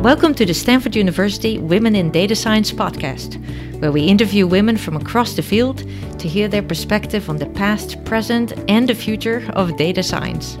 Welcome 0.00 0.32
to 0.36 0.46
the 0.46 0.54
Stanford 0.54 0.96
University 0.96 1.58
Women 1.58 1.94
in 1.94 2.10
Data 2.10 2.34
Science 2.34 2.72
podcast, 2.72 3.34
where 3.80 3.92
we 3.92 4.04
interview 4.04 4.46
women 4.46 4.78
from 4.78 4.96
across 4.96 5.34
the 5.34 5.42
field 5.42 5.84
to 6.18 6.26
hear 6.26 6.48
their 6.48 6.62
perspective 6.62 7.28
on 7.28 7.36
the 7.36 7.44
past, 7.44 8.02
present, 8.06 8.54
and 8.66 8.88
the 8.88 8.94
future 8.94 9.46
of 9.52 9.76
data 9.76 10.02
science. 10.02 10.56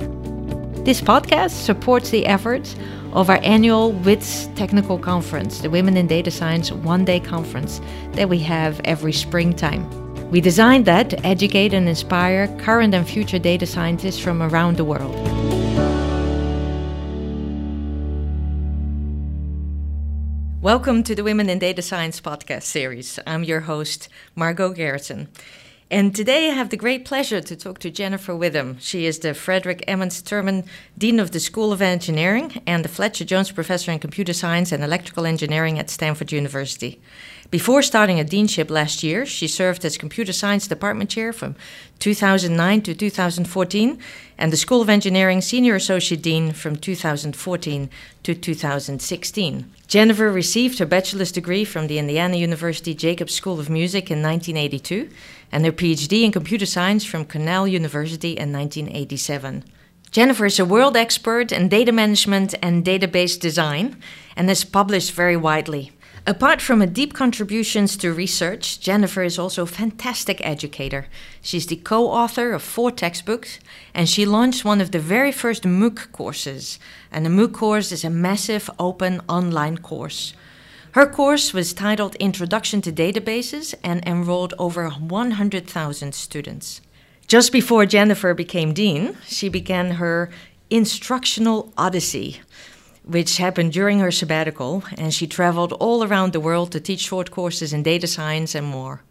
This 0.84 1.00
podcast 1.00 1.52
supports 1.52 2.10
the 2.10 2.26
efforts 2.26 2.76
of 3.14 3.30
our 3.30 3.40
annual 3.42 3.94
WiDS 3.94 4.54
Technical 4.56 4.98
Conference, 4.98 5.60
the 5.60 5.70
Women 5.70 5.96
in 5.96 6.06
Data 6.06 6.30
Science 6.30 6.70
one 6.70 7.06
day 7.06 7.18
conference 7.18 7.80
that 8.12 8.28
we 8.28 8.40
have 8.40 8.78
every 8.84 9.14
springtime. 9.14 9.88
We 10.30 10.42
designed 10.42 10.84
that 10.84 11.08
to 11.10 11.26
educate 11.26 11.72
and 11.72 11.88
inspire 11.88 12.46
current 12.58 12.94
and 12.94 13.08
future 13.08 13.38
data 13.38 13.64
scientists 13.64 14.18
from 14.18 14.42
around 14.42 14.76
the 14.76 14.84
world. 14.84 15.16
Welcome 20.62 21.04
to 21.04 21.14
the 21.14 21.24
Women 21.24 21.48
in 21.48 21.58
Data 21.58 21.80
Science 21.80 22.20
podcast 22.20 22.64
series. 22.64 23.18
I'm 23.26 23.44
your 23.44 23.60
host, 23.60 24.10
Margot 24.36 24.74
Gerritsen. 24.74 25.28
And 25.92 26.14
today 26.14 26.48
I 26.48 26.54
have 26.54 26.70
the 26.70 26.76
great 26.76 27.04
pleasure 27.04 27.40
to 27.40 27.56
talk 27.56 27.80
to 27.80 27.90
Jennifer 27.90 28.32
Widom. 28.32 28.76
She 28.78 29.06
is 29.06 29.18
the 29.18 29.34
Frederick 29.34 29.82
Emmons 29.88 30.22
Terman 30.22 30.64
Dean 30.96 31.18
of 31.18 31.32
the 31.32 31.40
School 31.40 31.72
of 31.72 31.82
Engineering 31.82 32.62
and 32.64 32.84
the 32.84 32.88
Fletcher 32.88 33.24
Jones 33.24 33.50
Professor 33.50 33.90
in 33.90 33.98
Computer 33.98 34.32
Science 34.32 34.70
and 34.70 34.84
Electrical 34.84 35.26
Engineering 35.26 35.80
at 35.80 35.90
Stanford 35.90 36.30
University. 36.30 37.00
Before 37.50 37.82
starting 37.82 38.20
a 38.20 38.24
deanship 38.24 38.70
last 38.70 39.02
year, 39.02 39.26
she 39.26 39.48
served 39.48 39.84
as 39.84 39.98
Computer 39.98 40.32
Science 40.32 40.68
Department 40.68 41.10
Chair 41.10 41.32
from 41.32 41.56
2009 41.98 42.82
to 42.82 42.94
2014 42.94 43.98
and 44.38 44.52
the 44.52 44.56
School 44.56 44.80
of 44.80 44.88
Engineering 44.88 45.40
Senior 45.40 45.74
Associate 45.74 46.22
Dean 46.22 46.52
from 46.52 46.76
2014 46.76 47.90
to 48.22 48.34
2016. 48.36 49.70
Jennifer 49.88 50.30
received 50.30 50.78
her 50.78 50.86
bachelor's 50.86 51.32
degree 51.32 51.64
from 51.64 51.88
the 51.88 51.98
Indiana 51.98 52.36
University 52.36 52.94
Jacobs 52.94 53.34
School 53.34 53.58
of 53.58 53.68
Music 53.68 54.08
in 54.08 54.22
1982 54.22 55.10
and 55.52 55.64
her 55.64 55.72
PhD 55.72 56.22
in 56.22 56.32
computer 56.32 56.66
science 56.66 57.04
from 57.04 57.24
Cornell 57.24 57.66
University 57.66 58.30
in 58.30 58.52
1987. 58.52 59.64
Jennifer 60.10 60.46
is 60.46 60.58
a 60.58 60.64
world 60.64 60.96
expert 60.96 61.52
in 61.52 61.68
data 61.68 61.92
management 61.92 62.54
and 62.60 62.84
database 62.84 63.38
design 63.38 63.96
and 64.36 64.48
has 64.48 64.64
published 64.64 65.12
very 65.12 65.36
widely. 65.36 65.92
Apart 66.26 66.60
from 66.60 66.80
her 66.80 66.86
deep 66.86 67.14
contributions 67.14 67.96
to 67.96 68.12
research, 68.12 68.80
Jennifer 68.80 69.22
is 69.22 69.38
also 69.38 69.62
a 69.62 69.66
fantastic 69.66 70.44
educator. 70.44 71.06
She's 71.40 71.66
the 71.66 71.76
co 71.76 72.08
author 72.08 72.52
of 72.52 72.62
four 72.62 72.90
textbooks, 72.90 73.58
and 73.94 74.08
she 74.08 74.26
launched 74.26 74.64
one 74.64 74.80
of 74.80 74.90
the 74.90 74.98
very 74.98 75.32
first 75.32 75.62
MOOC 75.62 76.12
courses. 76.12 76.78
And 77.10 77.26
a 77.26 77.30
MOOC 77.30 77.54
course 77.54 77.90
is 77.90 78.04
a 78.04 78.10
massive 78.10 78.68
open 78.78 79.22
online 79.28 79.78
course. 79.78 80.34
Her 80.92 81.06
course 81.06 81.52
was 81.52 81.72
titled 81.72 82.16
Introduction 82.16 82.82
to 82.82 82.90
Databases 82.90 83.74
and 83.84 84.04
enrolled 84.06 84.54
over 84.58 84.90
100,000 84.90 86.14
students. 86.14 86.80
Just 87.28 87.52
before 87.52 87.86
Jennifer 87.86 88.34
became 88.34 88.72
dean, 88.72 89.16
she 89.26 89.48
began 89.48 89.92
her 89.92 90.30
instructional 90.68 91.72
odyssey 91.76 92.40
which 93.02 93.38
happened 93.38 93.72
during 93.72 93.98
her 93.98 94.10
sabbatical, 94.10 94.84
and 94.96 95.12
she 95.12 95.26
traveled 95.26 95.72
all 95.74 96.04
around 96.04 96.32
the 96.32 96.40
world 96.40 96.70
to 96.70 96.80
teach 96.80 97.00
short 97.00 97.30
courses 97.30 97.72
in 97.72 97.82
data 97.82 98.06
science 98.06 98.54
and 98.54 98.66
more. 98.66 99.02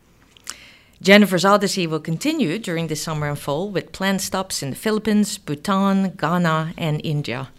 Jennifer's 1.02 1.46
odyssey 1.46 1.88
will 1.88 2.00
continue 2.00 2.60
during 2.60 2.88
the 2.88 2.96
summer 2.96 3.28
and 3.28 3.40
fall 3.40 3.70
with 3.70 3.92
planned 3.92 4.22
stops 4.22 4.62
in 4.62 4.70
the 4.70 4.76
Philippines, 4.76 5.38
Bhutan, 5.38 6.12
Ghana, 6.12 6.74
and 6.78 7.02
India. 7.04 7.50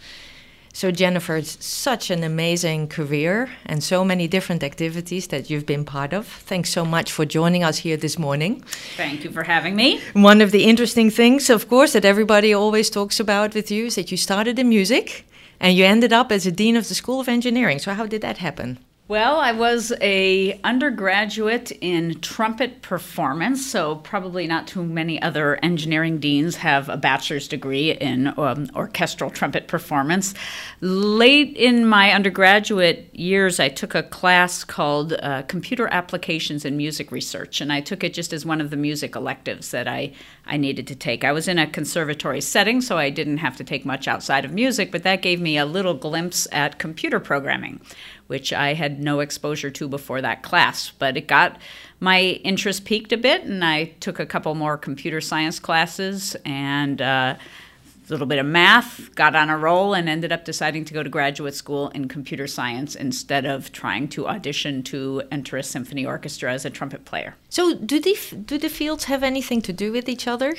So, 0.72 0.90
Jennifer, 0.90 1.36
it's 1.36 1.62
such 1.64 2.10
an 2.10 2.22
amazing 2.22 2.88
career 2.88 3.50
and 3.66 3.82
so 3.82 4.04
many 4.04 4.28
different 4.28 4.62
activities 4.62 5.26
that 5.28 5.50
you've 5.50 5.66
been 5.66 5.84
part 5.84 6.12
of. 6.12 6.26
Thanks 6.26 6.70
so 6.70 6.84
much 6.84 7.10
for 7.12 7.26
joining 7.26 7.64
us 7.64 7.78
here 7.78 7.96
this 7.96 8.18
morning. 8.18 8.62
Thank 8.96 9.24
you 9.24 9.30
for 9.30 9.42
having 9.42 9.74
me. 9.74 10.00
One 10.12 10.40
of 10.40 10.52
the 10.52 10.64
interesting 10.64 11.10
things, 11.10 11.50
of 11.50 11.68
course, 11.68 11.92
that 11.92 12.04
everybody 12.04 12.54
always 12.54 12.88
talks 12.88 13.18
about 13.18 13.54
with 13.54 13.70
you 13.70 13.86
is 13.86 13.96
that 13.96 14.10
you 14.10 14.16
started 14.16 14.58
in 14.58 14.68
music 14.68 15.26
and 15.58 15.76
you 15.76 15.84
ended 15.84 16.12
up 16.12 16.30
as 16.32 16.46
a 16.46 16.52
dean 16.52 16.76
of 16.76 16.88
the 16.88 16.94
School 16.94 17.20
of 17.20 17.28
Engineering. 17.28 17.78
So 17.78 17.92
how 17.92 18.06
did 18.06 18.22
that 18.22 18.38
happen? 18.38 18.78
Well, 19.10 19.40
I 19.40 19.50
was 19.50 19.92
a 20.00 20.60
undergraduate 20.62 21.72
in 21.72 22.20
trumpet 22.20 22.80
performance, 22.80 23.66
so 23.66 23.96
probably 23.96 24.46
not 24.46 24.68
too 24.68 24.84
many 24.84 25.20
other 25.20 25.58
engineering 25.64 26.20
deans 26.20 26.54
have 26.54 26.88
a 26.88 26.96
bachelor's 26.96 27.48
degree 27.48 27.90
in 27.90 28.28
um, 28.38 28.70
orchestral 28.76 29.28
trumpet 29.28 29.66
performance. 29.66 30.32
Late 30.80 31.56
in 31.56 31.86
my 31.86 32.12
undergraduate 32.12 33.12
years, 33.12 33.58
I 33.58 33.68
took 33.68 33.96
a 33.96 34.04
class 34.04 34.62
called 34.62 35.14
uh, 35.14 35.42
Computer 35.42 35.88
Applications 35.88 36.64
in 36.64 36.76
Music 36.76 37.10
Research, 37.10 37.60
and 37.60 37.72
I 37.72 37.80
took 37.80 38.04
it 38.04 38.14
just 38.14 38.32
as 38.32 38.46
one 38.46 38.60
of 38.60 38.70
the 38.70 38.76
music 38.76 39.16
electives 39.16 39.72
that 39.72 39.88
I, 39.88 40.12
I 40.46 40.56
needed 40.56 40.86
to 40.86 40.94
take. 40.94 41.24
I 41.24 41.32
was 41.32 41.48
in 41.48 41.58
a 41.58 41.66
conservatory 41.66 42.40
setting, 42.40 42.80
so 42.80 42.96
I 42.96 43.10
didn't 43.10 43.38
have 43.38 43.56
to 43.56 43.64
take 43.64 43.84
much 43.84 44.06
outside 44.06 44.44
of 44.44 44.52
music, 44.52 44.92
but 44.92 45.02
that 45.02 45.20
gave 45.20 45.40
me 45.40 45.58
a 45.58 45.66
little 45.66 45.94
glimpse 45.94 46.46
at 46.52 46.78
computer 46.78 47.18
programming 47.18 47.80
which 48.30 48.52
I 48.52 48.74
had 48.74 49.02
no 49.02 49.18
exposure 49.18 49.72
to 49.72 49.88
before 49.88 50.22
that 50.22 50.44
class. 50.44 50.92
But 50.92 51.16
it 51.16 51.26
got 51.26 51.58
my 51.98 52.20
interest 52.44 52.84
piqued 52.84 53.12
a 53.12 53.16
bit, 53.16 53.42
and 53.42 53.64
I 53.64 53.86
took 53.98 54.20
a 54.20 54.24
couple 54.24 54.54
more 54.54 54.78
computer 54.78 55.20
science 55.20 55.58
classes 55.58 56.36
and 56.44 57.02
uh, 57.02 57.34
a 57.34 58.12
little 58.12 58.28
bit 58.28 58.38
of 58.38 58.46
math, 58.46 59.12
got 59.16 59.34
on 59.34 59.50
a 59.50 59.58
roll, 59.58 59.94
and 59.94 60.08
ended 60.08 60.30
up 60.30 60.44
deciding 60.44 60.84
to 60.84 60.94
go 60.94 61.02
to 61.02 61.10
graduate 61.10 61.56
school 61.56 61.88
in 61.88 62.06
computer 62.06 62.46
science 62.46 62.94
instead 62.94 63.44
of 63.46 63.72
trying 63.72 64.06
to 64.10 64.28
audition 64.28 64.84
to 64.84 65.22
enter 65.32 65.56
a 65.56 65.62
symphony 65.64 66.06
orchestra 66.06 66.52
as 66.52 66.64
a 66.64 66.70
trumpet 66.70 67.04
player. 67.04 67.34
So, 67.48 67.74
do 67.74 67.98
the 67.98 68.16
do 68.44 68.58
the 68.58 68.68
fields 68.68 69.04
have 69.04 69.24
anything 69.24 69.60
to 69.62 69.72
do 69.72 69.90
with 69.90 70.08
each 70.08 70.28
other? 70.28 70.54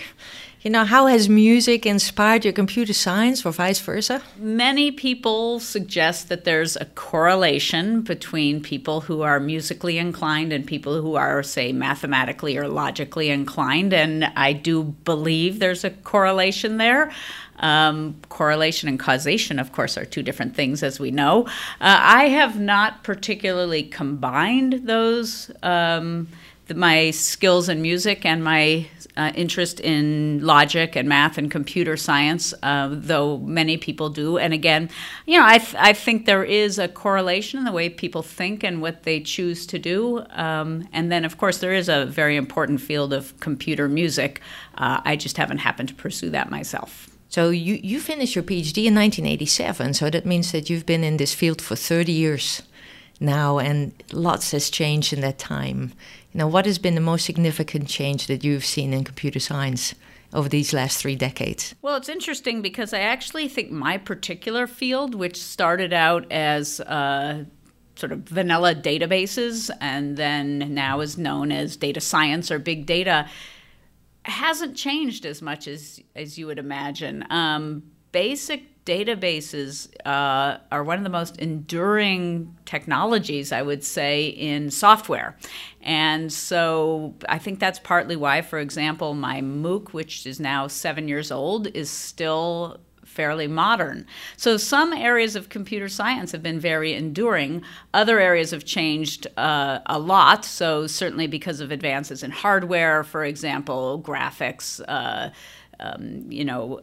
You 0.64 0.70
know, 0.70 0.86
how 0.86 1.08
has 1.08 1.28
music 1.28 1.88
inspired 1.88 2.46
your 2.46 2.54
computer 2.54 2.94
science 2.94 3.44
or 3.44 3.52
vice 3.52 3.80
versa? 3.80 4.22
Many 4.38 4.92
people 4.92 5.60
suggest 5.60 6.30
that 6.30 6.44
there's 6.44 6.76
a 6.76 6.86
correlation 6.86 8.04
between 8.04 8.62
people 8.62 9.02
who 9.02 9.24
are 9.24 9.40
musically 9.40 9.98
inclined 9.98 10.54
and 10.54 10.64
people 10.64 11.02
who 11.02 11.16
are, 11.16 11.42
say, 11.42 11.72
mathematically 11.72 12.60
or 12.60 12.68
logically 12.68 13.32
inclined. 13.32 13.92
And 13.92 14.26
I 14.36 14.54
do 14.54 14.84
believe 14.84 15.58
there's 15.58 15.84
a 15.84 15.90
correlation 15.90 16.78
there. 16.78 17.12
Um, 17.58 18.18
correlation 18.30 18.88
and 18.88 19.00
causation, 19.00 19.58
of 19.58 19.72
course, 19.72 19.98
are 19.98 20.06
two 20.06 20.22
different 20.22 20.56
things, 20.56 20.84
as 20.84 21.00
we 21.00 21.10
know. 21.10 21.48
Uh, 21.80 21.98
I 22.00 22.26
have 22.26 22.60
not 22.60 23.04
particularly 23.04 23.82
combined 23.82 24.82
those. 24.84 25.50
Um, 25.64 26.28
my 26.76 27.12
skills 27.12 27.70
in 27.70 27.82
music 27.82 28.26
and 28.26 28.44
my 28.44 28.88
uh, 29.18 29.32
interest 29.36 29.80
in 29.80 30.40
logic 30.42 30.96
and 30.96 31.08
math 31.08 31.38
and 31.38 31.52
computer 31.52 31.98
science, 31.98 32.54
uh, 32.64 32.90
though 32.92 33.38
many 33.40 33.78
people 33.78 34.10
do. 34.10 34.38
And 34.38 34.54
again, 34.54 34.90
you 35.26 35.40
know, 35.40 35.46
I, 35.46 35.58
th- 35.58 35.76
I 35.78 35.94
think 35.94 36.26
there 36.26 36.44
is 36.44 36.80
a 36.80 36.88
correlation 36.88 37.60
in 37.60 37.66
the 37.66 37.72
way 37.72 37.90
people 37.90 38.22
think 38.22 38.64
and 38.64 38.82
what 38.82 39.04
they 39.04 39.20
choose 39.20 39.66
to 39.68 39.80
do. 39.80 40.26
Um, 40.32 40.88
and 40.94 41.12
then, 41.12 41.26
of 41.26 41.38
course, 41.38 41.60
there 41.60 41.74
is 41.74 41.90
a 41.90 42.06
very 42.06 42.36
important 42.36 42.82
field 42.82 43.14
of 43.14 43.38
computer 43.40 43.88
music. 43.88 44.42
Uh, 44.78 45.02
I 45.04 45.16
just 45.16 45.38
haven't 45.38 45.60
happened 45.60 45.90
to 45.90 45.96
pursue 45.96 46.30
that 46.32 46.50
myself. 46.50 47.10
So 47.30 47.50
you, 47.50 47.80
you 47.82 48.02
finished 48.02 48.36
your 48.36 48.44
PhD 48.44 48.86
in 48.86 48.96
1987, 48.96 49.94
so 49.94 50.10
that 50.10 50.26
means 50.26 50.52
that 50.52 50.70
you've 50.70 50.86
been 50.86 51.04
in 51.04 51.16
this 51.16 51.34
field 51.34 51.62
for 51.62 51.78
30 51.78 52.12
years 52.12 52.62
now, 53.22 53.60
and 53.60 53.94
lots 54.12 54.52
has 54.52 54.70
changed 54.70 55.14
in 55.14 55.22
that 55.22 55.38
time. 55.38 55.94
You 56.34 56.40
know, 56.40 56.48
what 56.48 56.66
has 56.66 56.80
been 56.80 56.96
the 56.96 57.02
most 57.02 57.26
significant 57.26 57.88
change 57.88 58.28
that 58.28 58.44
you've 58.44 58.66
seen 58.66 58.94
in 58.94 59.04
computer 59.04 59.40
science? 59.40 59.96
over 60.34 60.48
these 60.48 60.74
last 60.74 60.98
three 60.98 61.16
decades? 61.16 61.76
Well, 61.82 61.98
it's 61.98 62.10
interesting 62.10 62.62
because 62.62 62.94
I 62.94 63.00
actually 63.00 63.48
think 63.48 63.72
my 63.72 63.98
particular 63.98 64.68
field, 64.68 65.16
which 65.16 65.36
started 65.36 65.94
out 65.94 66.32
as 66.32 66.80
uh, 66.80 67.44
sort 67.96 68.12
of 68.12 68.20
vanilla 68.20 68.74
databases 68.74 69.70
and 69.82 70.18
then 70.18 70.74
now 70.74 71.02
is 71.02 71.18
known 71.18 71.52
as 71.52 71.76
data 71.76 72.00
science 72.00 72.50
or 72.52 72.60
big 72.60 72.86
data, 72.86 73.28
hasn't 74.24 74.78
changed 74.78 75.26
as 75.26 75.42
much 75.42 75.68
as 75.68 76.00
as 76.16 76.38
you 76.38 76.48
would 76.48 76.60
imagine. 76.60 77.26
Um, 77.30 77.84
basic 78.12 78.71
databases 78.86 79.90
uh, 80.06 80.58
are 80.72 80.84
one 80.84 80.98
of 80.98 81.04
the 81.04 81.10
most 81.10 81.38
enduring 81.38 82.56
technologies, 82.66 83.52
I 83.52 83.62
would 83.62 83.84
say, 83.84 84.28
in 84.28 84.72
software. 84.72 85.38
And 85.82 86.32
so 86.34 87.14
I 87.30 87.38
think 87.38 87.60
that's 87.60 87.80
partly 87.80 88.16
why, 88.16 88.42
for 88.42 88.60
example, 88.60 89.14
my 89.14 89.42
MOOC, 89.42 89.94
which 89.94 90.26
is 90.26 90.40
now 90.40 90.68
seven 90.68 91.08
years 91.08 91.32
old, 91.32 91.68
is 91.68 91.90
still 91.90 92.80
fairly 93.06 93.48
modern. 93.48 94.06
So 94.38 94.58
some 94.58 94.94
areas 94.94 95.36
of 95.36 95.50
computer 95.50 95.90
science 95.90 96.32
have 96.32 96.42
been 96.42 96.60
very 96.60 96.94
enduring. 96.94 97.62
Other 97.94 98.20
areas 98.20 98.52
have 98.52 98.64
changed 98.64 99.28
uh, 99.38 99.80
a 99.86 100.00
lot. 100.00 100.46
So 100.46 100.88
certainly 100.88 101.28
because 101.28 101.60
of 101.60 101.72
advances 101.72 102.24
in 102.24 102.32
hardware, 102.32 103.04
for 103.04 103.26
example, 103.26 104.02
graphics, 104.04 104.82
uh, 104.88 105.30
um, 105.80 106.32
you 106.32 106.46
know. 106.46 106.80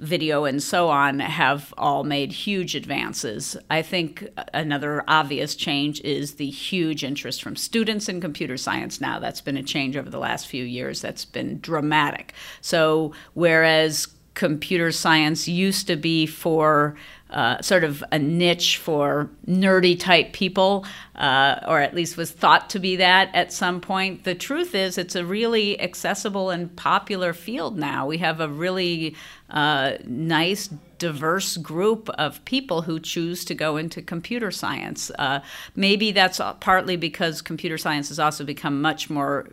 Video 0.00 0.44
and 0.46 0.62
so 0.62 0.88
on 0.88 1.20
have 1.20 1.74
all 1.76 2.04
made 2.04 2.32
huge 2.32 2.74
advances. 2.74 3.56
I 3.68 3.82
think 3.82 4.26
another 4.54 5.04
obvious 5.06 5.54
change 5.54 6.00
is 6.00 6.34
the 6.34 6.48
huge 6.48 7.04
interest 7.04 7.42
from 7.42 7.54
students 7.54 8.08
in 8.08 8.20
computer 8.20 8.56
science 8.56 9.00
now. 9.00 9.18
That's 9.18 9.42
been 9.42 9.58
a 9.58 9.62
change 9.62 9.96
over 9.96 10.08
the 10.08 10.18
last 10.18 10.46
few 10.46 10.64
years 10.64 11.02
that's 11.02 11.26
been 11.26 11.60
dramatic. 11.60 12.32
So, 12.62 13.12
whereas 13.34 14.08
computer 14.40 14.90
science 14.90 15.46
used 15.46 15.86
to 15.86 15.96
be 15.96 16.24
for 16.24 16.96
uh, 17.28 17.60
sort 17.60 17.84
of 17.84 18.02
a 18.10 18.18
niche 18.18 18.78
for 18.78 19.28
nerdy 19.46 20.00
type 20.00 20.32
people, 20.32 20.86
uh, 21.14 21.60
or 21.68 21.78
at 21.78 21.94
least 21.94 22.16
was 22.16 22.30
thought 22.30 22.70
to 22.70 22.78
be 22.78 22.96
that 22.96 23.28
at 23.34 23.52
some 23.52 23.82
point. 23.82 24.24
The 24.24 24.34
truth 24.34 24.74
is, 24.74 24.96
it's 24.96 25.14
a 25.14 25.26
really 25.26 25.78
accessible 25.78 26.48
and 26.48 26.74
popular 26.74 27.34
field 27.34 27.76
now. 27.78 28.06
We 28.06 28.16
have 28.18 28.40
a 28.40 28.48
really 28.48 29.14
uh, 29.50 29.98
nice, 30.06 30.70
diverse 30.98 31.58
group 31.58 32.08
of 32.08 32.42
people 32.46 32.80
who 32.80 32.98
choose 32.98 33.44
to 33.44 33.54
go 33.54 33.76
into 33.76 34.00
computer 34.00 34.50
science. 34.50 35.10
Uh, 35.18 35.40
maybe 35.76 36.12
that's 36.12 36.40
partly 36.60 36.96
because 36.96 37.42
computer 37.42 37.76
science 37.76 38.08
has 38.08 38.18
also 38.18 38.42
become 38.42 38.80
much 38.80 39.10
more 39.10 39.50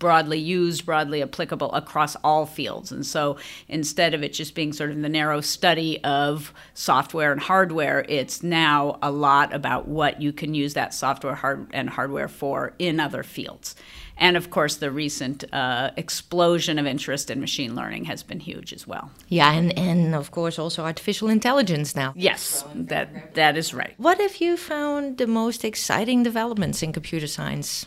broadly 0.00 0.38
used, 0.38 0.84
broadly 0.84 1.22
applicable 1.22 1.72
across 1.72 2.16
all 2.24 2.46
fields. 2.46 2.90
And 2.90 3.06
so 3.06 3.36
instead 3.68 4.14
of 4.14 4.24
it 4.24 4.32
just 4.32 4.56
being 4.56 4.72
sort 4.72 4.90
of 4.90 5.00
the 5.00 5.08
narrow 5.08 5.40
study 5.40 6.02
of 6.02 6.52
software 6.74 7.30
and 7.30 7.40
hardware, 7.40 8.04
it's 8.08 8.42
now 8.42 8.98
a 9.00 9.12
lot 9.12 9.54
about 9.54 9.86
what 9.86 10.20
you 10.20 10.32
can 10.32 10.54
use 10.54 10.74
that 10.74 10.92
software 10.92 11.36
hard- 11.36 11.70
and 11.72 11.88
hardware 11.88 12.26
for 12.26 12.72
in 12.80 12.98
other 12.98 13.22
fields. 13.22 13.76
And 14.16 14.36
of 14.36 14.50
course, 14.50 14.76
the 14.76 14.90
recent 14.90 15.44
uh, 15.52 15.92
explosion 15.96 16.78
of 16.78 16.86
interest 16.86 17.30
in 17.30 17.40
machine 17.40 17.74
learning 17.74 18.04
has 18.04 18.22
been 18.22 18.40
huge 18.40 18.72
as 18.74 18.86
well. 18.86 19.10
Yeah, 19.28 19.52
and, 19.52 19.76
and 19.78 20.14
of 20.14 20.30
course 20.30 20.58
also 20.58 20.84
artificial 20.84 21.30
intelligence 21.30 21.96
now. 21.96 22.12
Yes, 22.14 22.64
that 22.74 23.34
that 23.34 23.56
is 23.56 23.72
right. 23.72 23.94
What 23.96 24.20
have 24.20 24.36
you 24.36 24.58
found 24.58 25.16
the 25.16 25.26
most 25.26 25.64
exciting 25.64 26.22
developments 26.22 26.82
in 26.82 26.92
computer 26.92 27.26
science? 27.26 27.86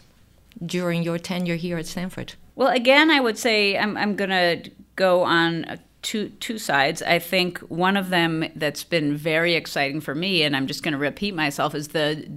During 0.66 1.04
your 1.04 1.18
tenure 1.18 1.56
here 1.56 1.78
at 1.78 1.86
Stanford? 1.86 2.34
Well, 2.56 2.70
again, 2.70 3.10
I 3.10 3.20
would 3.20 3.38
say 3.38 3.78
I'm, 3.78 3.98
I'm 3.98 4.16
going 4.16 4.30
to 4.30 4.70
go 4.96 5.24
on 5.24 5.66
uh, 5.66 5.78
two 6.02 6.30
two 6.30 6.58
sides. 6.58 7.02
I 7.02 7.20
think 7.20 7.60
one 7.60 7.98
of 7.98 8.10
them 8.10 8.46
that's 8.56 8.84
been 8.84 9.16
very 9.16 9.56
exciting 9.56 10.02
for 10.02 10.14
me, 10.14 10.44
and 10.44 10.56
I'm 10.56 10.68
just 10.68 10.84
going 10.84 10.92
to 10.92 10.98
repeat 10.98 11.34
myself, 11.34 11.74
is 11.74 11.90
the 11.90 12.30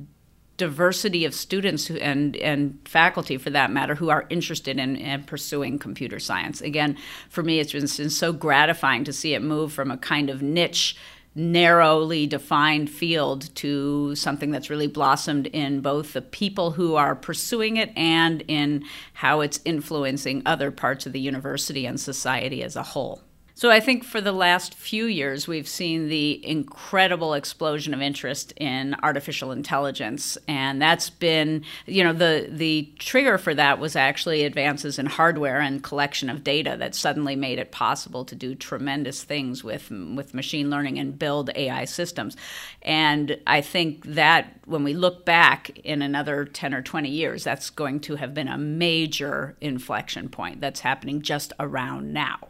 diversity 0.57 1.27
of 1.27 1.35
students 1.35 1.91
and 1.91 2.37
and 2.37 2.79
faculty 2.87 3.37
for 3.37 3.51
that 3.51 3.71
matter 3.71 3.95
who 3.95 4.09
are 4.09 4.27
interested 4.31 4.79
in, 4.79 4.97
in 4.97 5.23
pursuing 5.25 5.79
computer 5.79 6.19
science. 6.19 6.63
Again, 6.63 6.97
for 7.29 7.43
me, 7.43 7.61
it's 7.61 7.73
been 7.73 7.89
so 7.89 8.33
gratifying 8.33 9.05
to 9.05 9.13
see 9.13 9.35
it 9.35 9.43
move 9.43 9.73
from 9.73 9.91
a 9.91 9.99
kind 9.99 10.31
of 10.31 10.41
niche 10.41 10.97
narrowly 11.37 12.27
defined 12.27 12.91
field 12.91 13.55
to 13.55 14.15
something 14.15 14.51
that's 14.51 14.71
really 14.71 14.87
blossomed 14.87 15.47
in 15.49 15.81
both 15.81 16.15
the 16.15 16.23
people 16.23 16.71
who 16.73 16.95
are 16.95 17.15
pursuing 17.15 17.77
it 17.77 17.93
and 17.95 18.43
in 18.49 18.83
how 19.13 19.43
it's 19.43 19.61
influencing 19.65 20.43
other 20.47 20.71
parts 20.71 21.07
of 21.07 21.13
the 21.13 21.21
university 21.21 21.85
and 21.87 22.01
society 22.01 22.63
as 22.63 22.75
a 22.75 22.83
whole. 22.83 23.23
So 23.59 23.71
I 23.71 23.81
think 23.81 24.05
for 24.05 24.21
the 24.21 24.33
last 24.33 24.75
few 24.75 25.07
years, 25.07 25.49
we've 25.49 25.67
seen 25.67 26.11
the 26.11 26.47
incredible 26.47 27.33
explosion 27.33 27.95
of 27.95 28.03
interest 28.03 28.53
in 28.59 28.95
artificial 29.03 29.51
intelligence, 29.51 30.37
and 30.47 30.83
that's 30.83 31.09
been, 31.09 31.65
you 31.87 32.05
know, 32.05 32.13
the 32.13 32.49
the 32.51 32.93
trigger 32.99 33.39
for 33.39 33.55
that 33.55 33.79
was 33.79 33.97
actually 33.97 34.45
advances 34.45 34.99
in 34.99 35.07
hardware 35.07 35.59
and 35.59 35.83
collection 35.83 36.29
of 36.29 36.45
data 36.45 36.77
that 36.79 36.95
suddenly 36.95 37.35
made 37.35 37.59
it 37.59 37.73
possible 37.73 38.27
to 38.27 38.35
do 38.35 38.55
tremendous 38.55 39.25
things 39.25 39.65
with 39.65 39.91
with 39.91 40.35
machine 40.35 40.69
learning 40.69 40.99
and 40.99 41.19
build 41.19 41.49
AI 41.55 41.87
systems. 41.87 42.37
And 42.83 43.41
I 43.47 43.63
think 43.63 44.05
that 44.05 44.53
when 44.67 44.85
we 44.85 44.93
look 44.93 45.25
back 45.25 45.71
in 45.79 46.03
another 46.03 46.45
10 46.45 46.75
or 46.75 46.83
20 46.83 47.09
years, 47.09 47.45
that's 47.45 47.71
going 47.71 48.01
to 48.01 48.17
have 48.17 48.35
been 48.35 48.49
a 48.49 48.59
major 48.59 49.57
inflection 49.63 50.29
point 50.29 50.61
that's 50.61 50.81
happening 50.81 51.23
just 51.23 51.55
around 51.59 52.13
now. 52.13 52.49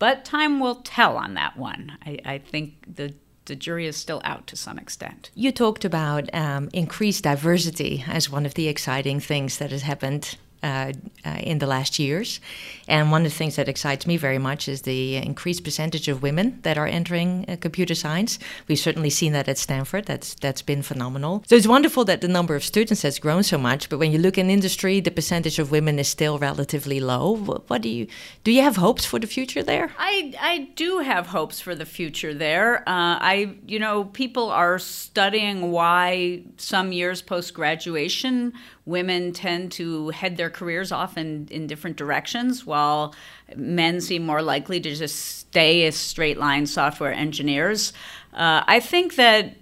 But 0.00 0.24
time 0.24 0.58
will 0.58 0.76
tell 0.76 1.16
on 1.16 1.34
that 1.34 1.56
one. 1.56 1.96
I, 2.04 2.18
I 2.24 2.38
think 2.38 2.96
the 2.96 3.14
the 3.46 3.56
jury 3.56 3.86
is 3.86 3.96
still 3.96 4.20
out 4.24 4.46
to 4.46 4.56
some 4.56 4.78
extent. 4.78 5.30
You 5.34 5.50
talked 5.50 5.84
about 5.84 6.32
um, 6.32 6.68
increased 6.72 7.24
diversity 7.24 8.04
as 8.06 8.30
one 8.30 8.46
of 8.46 8.54
the 8.54 8.68
exciting 8.68 9.18
things 9.18 9.58
that 9.58 9.72
has 9.72 9.82
happened 9.82 10.36
uh, 10.62 10.92
uh, 11.24 11.30
in 11.42 11.58
the 11.58 11.66
last 11.66 11.98
years. 11.98 12.40
And 12.88 13.10
one 13.10 13.24
of 13.24 13.32
the 13.32 13.36
things 13.36 13.56
that 13.56 13.68
excites 13.68 14.06
me 14.06 14.16
very 14.16 14.38
much 14.38 14.68
is 14.68 14.82
the 14.82 15.16
increased 15.16 15.64
percentage 15.64 16.08
of 16.08 16.22
women 16.22 16.58
that 16.62 16.76
are 16.76 16.86
entering 16.86 17.44
uh, 17.48 17.56
computer 17.56 17.94
science. 17.94 18.38
We've 18.68 18.78
certainly 18.78 19.10
seen 19.10 19.32
that 19.32 19.48
at 19.48 19.58
Stanford. 19.58 20.06
That's 20.06 20.34
that's 20.34 20.62
been 20.62 20.82
phenomenal. 20.82 21.44
So 21.46 21.56
it's 21.56 21.66
wonderful 21.66 22.04
that 22.04 22.20
the 22.20 22.28
number 22.28 22.54
of 22.54 22.64
students 22.64 23.02
has 23.02 23.18
grown 23.18 23.42
so 23.42 23.58
much. 23.58 23.88
But 23.88 23.98
when 23.98 24.12
you 24.12 24.18
look 24.18 24.38
in 24.38 24.50
industry, 24.50 25.00
the 25.00 25.10
percentage 25.10 25.58
of 25.58 25.70
women 25.70 25.98
is 25.98 26.08
still 26.08 26.38
relatively 26.38 27.00
low. 27.00 27.36
What 27.68 27.82
do 27.82 27.88
you 27.88 28.06
do? 28.44 28.52
You 28.52 28.62
have 28.62 28.76
hopes 28.76 29.04
for 29.04 29.18
the 29.18 29.26
future 29.26 29.62
there? 29.62 29.90
I 29.98 30.34
I 30.40 30.70
do 30.74 30.98
have 30.98 31.28
hopes 31.28 31.60
for 31.60 31.74
the 31.74 31.86
future 31.86 32.34
there. 32.34 32.80
Uh, 32.80 33.16
I 33.32 33.56
you 33.66 33.78
know 33.78 34.04
people 34.04 34.50
are 34.50 34.78
studying 34.78 35.72
why 35.72 36.42
some 36.56 36.92
years 36.92 37.22
post 37.22 37.54
graduation 37.54 38.52
women 38.90 39.32
tend 39.32 39.72
to 39.72 40.08
head 40.10 40.36
their 40.36 40.49
careers 40.50 40.92
off 40.92 41.16
in, 41.16 41.48
in 41.50 41.66
different 41.66 41.96
directions, 41.96 42.66
while 42.66 43.14
men 43.56 44.00
seem 44.00 44.24
more 44.24 44.42
likely 44.42 44.80
to 44.80 44.94
just 44.94 45.16
stay 45.16 45.86
as 45.86 45.96
straight 45.96 46.38
line 46.38 46.66
software 46.66 47.12
engineers. 47.12 47.92
Uh, 48.32 48.62
I 48.66 48.80
think 48.80 49.16
that 49.16 49.56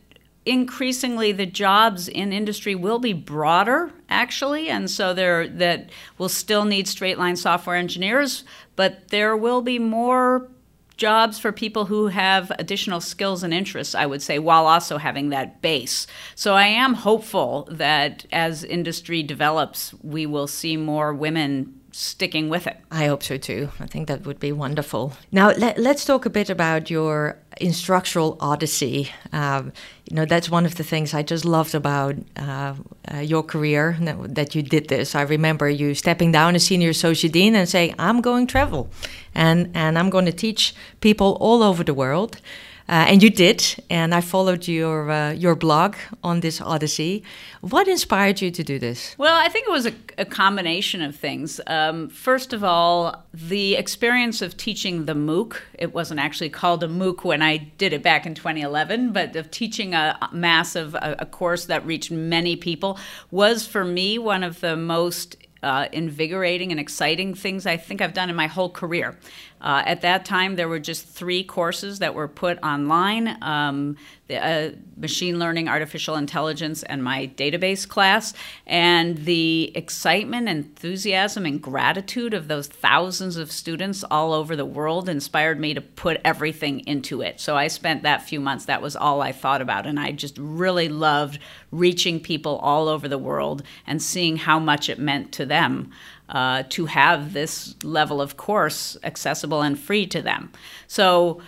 increasingly 0.45 1.31
the 1.33 1.47
jobs 1.47 2.09
in 2.09 2.33
industry 2.33 2.75
will 2.75 2.99
be 2.99 3.13
broader 3.13 3.93
actually 4.09 4.71
and 4.71 4.91
so 4.91 5.13
there 5.13 5.47
that 5.47 5.91
will 6.17 6.29
still 6.29 6.65
need 6.65 6.89
straight 6.89 7.19
line 7.19 7.37
software 7.37 7.77
engineers 7.77 8.45
but 8.75 9.09
there 9.09 9.37
will 9.37 9.61
be 9.61 9.79
more 9.79 10.49
jobs 10.99 11.39
for 11.39 11.53
people 11.53 11.87
who 11.87 12.09
have 12.09 12.53
additional 12.59 13.01
skills 13.01 13.43
and 13.43 13.55
interests, 13.55 13.95
I 13.95 14.05
would 14.05 14.21
say, 14.21 14.39
while 14.39 14.67
also 14.67 14.99
having 14.99 15.31
that 15.31 15.63
base. 15.63 16.07
So 16.35 16.55
I 16.55 16.67
am 16.67 16.95
hopeful 16.95 17.69
that 17.71 18.27
as 18.33 18.65
industry 18.65 19.23
develops, 19.23 19.95
we 20.03 20.27
will 20.27 20.49
see 20.49 20.77
more 20.77 21.15
women 21.15 21.79
sticking 21.93 22.49
with 22.49 22.67
it. 22.67 22.77
I 22.91 23.07
hope 23.07 23.23
so 23.23 23.37
too. 23.39 23.71
I 23.81 23.87
think 23.87 24.09
that 24.09 24.25
would 24.25 24.39
be 24.39 24.53
wonderful. 24.53 25.15
Now, 25.33 25.51
let, 25.51 25.79
us 25.79 26.05
talk 26.05 26.27
a 26.27 26.31
bit 26.31 26.51
about 26.51 26.91
your 26.91 27.39
instructional 27.61 28.37
odyssey. 28.41 29.11
Um, 29.33 29.73
you 30.09 30.17
know, 30.17 30.25
that's 30.25 30.51
one 30.51 30.65
of 30.67 30.77
the 30.77 30.85
things 30.85 31.15
I 31.15 31.23
just 31.23 31.45
loved 31.45 31.75
about 31.75 32.17
uh, 32.37 32.75
uh, 33.13 33.19
your 33.19 33.43
career 33.43 33.97
that 34.01 34.55
you 34.55 34.63
did 34.63 34.89
this. 34.89 35.15
I 35.15 35.23
remember 35.23 35.69
you 35.69 35.95
stepping 35.95 36.33
down 36.33 36.55
as 36.55 36.65
senior 36.67 36.91
associate 36.91 37.33
dean 37.33 37.55
and 37.55 37.69
saying, 37.69 37.95
"I'm 37.99 38.21
going 38.21 38.47
travel, 38.47 38.89
and 39.35 39.71
and 39.75 39.99
I'm 39.99 40.11
going 40.11 40.27
to 40.27 40.33
teach 40.33 40.75
people 41.01 41.37
all 41.41 41.63
over 41.63 41.85
the 41.85 41.95
world." 41.95 42.41
Uh, 42.89 43.05
and 43.09 43.23
you 43.23 43.29
did, 43.29 43.85
and 43.91 44.15
I 44.15 44.23
followed 44.23 44.67
your 44.67 45.11
uh, 45.11 45.33
your 45.33 45.55
blog 45.55 45.95
on 46.25 46.41
this 46.41 46.59
odyssey. 46.61 47.23
What 47.61 47.87
inspired 47.87 48.41
you 48.41 48.51
to 48.51 48.65
do 48.65 48.79
this? 48.79 49.15
Well, 49.19 49.37
I 49.37 49.49
think 49.51 49.69
it 49.69 49.71
was 49.71 49.85
a, 49.85 49.93
a 50.17 50.25
combination 50.25 51.03
of 51.03 51.15
things. 51.15 51.61
Um, 51.67 52.09
first 52.09 52.55
of 52.55 52.65
all, 52.65 53.27
the 53.35 53.77
experience 53.77 54.41
of 54.41 54.57
teaching 54.57 55.05
the 55.05 55.15
MOOC. 55.15 55.57
It 55.75 55.93
wasn't 55.93 56.21
actually 56.21 56.49
called 56.49 56.83
a 56.83 56.89
MOOC 56.89 57.25
when 57.25 57.43
I 57.43 57.59
did 57.59 57.93
it 57.93 58.03
back 58.03 58.25
in 58.25 58.35
2011, 58.35 59.13
but 59.13 59.37
of 59.37 59.51
teaching 59.51 59.93
a 59.93 60.17
massive 60.33 60.95
a, 60.95 61.17
a 61.19 61.27
course 61.27 61.67
that 61.67 61.85
reached 61.85 62.11
many 62.11 62.57
people 62.57 62.99
was 63.31 63.67
for 63.67 63.85
me 63.85 64.19
one 64.19 64.43
of 64.43 64.61
the 64.61 64.77
most 64.77 65.37
uh, 65.63 65.89
invigorating 65.93 66.71
and 66.71 66.81
exciting 66.81 67.35
things 67.35 67.67
I 67.67 67.77
think 67.77 68.01
I've 68.01 68.15
done 68.15 68.31
in 68.31 68.37
my 68.37 68.47
whole 68.47 68.71
career. 68.71 69.19
Uh, 69.61 69.83
at 69.85 70.01
that 70.03 70.25
time, 70.25 70.57
there 70.57 70.69
were 70.69 70.79
just 70.79 71.07
three 71.07 71.43
courses 71.43 71.99
that 71.99 72.15
were 72.15 72.29
put 72.29 72.63
online 72.63 73.37
um, 73.43 73.97
the, 74.29 74.47
uh, 74.47 74.71
machine 74.97 75.39
learning, 75.39 75.69
artificial 75.69 76.15
intelligence, 76.15 76.83
and 76.83 77.03
my 77.03 77.27
database 77.37 77.89
class. 77.89 78.35
And 78.67 79.25
the 79.25 79.73
excitement, 79.75 80.49
enthusiasm, 80.49 81.47
and 81.47 81.61
gratitude 81.61 82.35
of 82.35 82.47
those 82.47 82.67
thousands 82.69 83.37
of 83.37 83.51
students 83.51 84.05
all 84.11 84.33
over 84.33 84.55
the 84.55 84.67
world 84.67 85.09
inspired 85.09 85.59
me 85.59 85.75
to 85.75 85.81
put 85.81 86.21
everything 86.25 86.81
into 86.81 87.23
it. 87.23 87.41
So 87.41 87.57
I 87.57 87.69
spent 87.69 88.03
that 88.03 88.23
few 88.23 88.41
months, 88.41 88.67
that 88.67 88.83
was 88.83 88.95
all 88.97 89.23
I 89.23 89.33
thought 89.33 89.63
about. 89.63 89.87
And 89.87 89.99
I 89.99 90.13
just 90.13 90.37
really 90.39 90.89
loved 90.89 91.39
reaching 91.71 92.21
people 92.21 92.57
all 92.59 92.89
over 92.89 93.09
the 93.09 93.19
world 93.19 93.63
and 93.87 94.03
seeing 94.03 94.37
how 94.37 94.59
much 94.59 94.89
it 94.89 94.99
meant 94.99 95.33
to 95.33 95.47
them 95.47 95.91
uh, 96.29 96.63
to 96.71 96.87
have 96.87 97.33
this 97.33 97.75
level 97.83 98.21
of 98.21 98.37
course 98.37 98.97
accessible 99.03 99.63
and 99.63 99.79
free 99.79 100.07
to 100.07 100.23
them. 100.23 100.51
So 100.87 101.41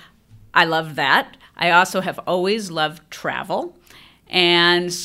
I 0.54 0.64
love 0.64 0.96
that. 0.96 1.36
I 1.56 1.70
also 1.70 2.00
have 2.00 2.18
always 2.26 2.70
loved 2.70 3.10
travel. 3.10 3.76
And 4.32 4.96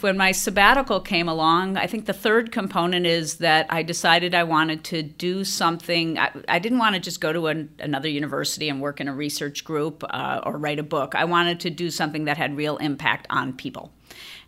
when 0.00 0.16
my 0.16 0.32
sabbatical 0.32 1.00
came 1.00 1.28
along, 1.28 1.76
I 1.76 1.86
think 1.86 2.06
the 2.06 2.14
third 2.14 2.50
component 2.50 3.04
is 3.04 3.36
that 3.36 3.66
I 3.68 3.82
decided 3.82 4.34
I 4.34 4.44
wanted 4.44 4.84
to 4.84 5.02
do 5.02 5.44
something. 5.44 6.18
I, 6.18 6.30
I 6.48 6.58
didn't 6.58 6.78
want 6.78 6.94
to 6.94 7.00
just 7.00 7.20
go 7.20 7.30
to 7.30 7.48
an, 7.48 7.68
another 7.78 8.08
university 8.08 8.70
and 8.70 8.80
work 8.80 8.98
in 8.98 9.06
a 9.06 9.14
research 9.14 9.64
group 9.64 10.02
uh, 10.08 10.40
or 10.46 10.56
write 10.56 10.78
a 10.78 10.82
book. 10.82 11.14
I 11.14 11.26
wanted 11.26 11.60
to 11.60 11.70
do 11.70 11.90
something 11.90 12.24
that 12.24 12.38
had 12.38 12.56
real 12.56 12.78
impact 12.78 13.26
on 13.28 13.52
people. 13.52 13.92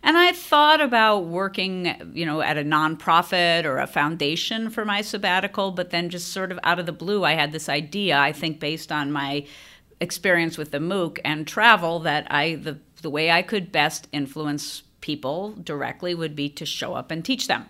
And 0.05 0.17
I 0.17 0.33
thought 0.33 0.81
about 0.81 1.25
working, 1.25 2.11
you 2.13 2.25
know, 2.25 2.41
at 2.41 2.57
a 2.57 2.63
nonprofit 2.63 3.63
or 3.63 3.77
a 3.77 3.87
foundation 3.87 4.69
for 4.69 4.83
my 4.83 4.99
sabbatical, 5.01 5.71
but 5.71 5.91
then 5.91 6.09
just 6.09 6.33
sort 6.33 6.51
of 6.51 6.59
out 6.63 6.77
of 6.77 6.85
the 6.85 6.91
blue, 6.91 7.23
I 7.23 7.33
had 7.33 7.53
this 7.53 7.69
idea, 7.69 8.17
I 8.17 8.33
think 8.33 8.59
based 8.59 8.91
on 8.91 9.13
my 9.13 9.45
experience 10.01 10.57
with 10.57 10.71
the 10.71 10.79
MOOC 10.79 11.19
and 11.23 11.47
travel, 11.47 11.99
that 11.99 12.27
I 12.29 12.55
the 12.55 12.79
the 13.01 13.09
way 13.09 13.31
I 13.31 13.41
could 13.41 13.71
best 13.71 14.07
influence 14.11 14.83
people 14.99 15.51
directly 15.61 16.15
would 16.15 16.35
be 16.35 16.47
to 16.47 16.65
show 16.65 16.93
up 16.93 17.11
and 17.11 17.23
teach 17.23 17.47
them. 17.47 17.65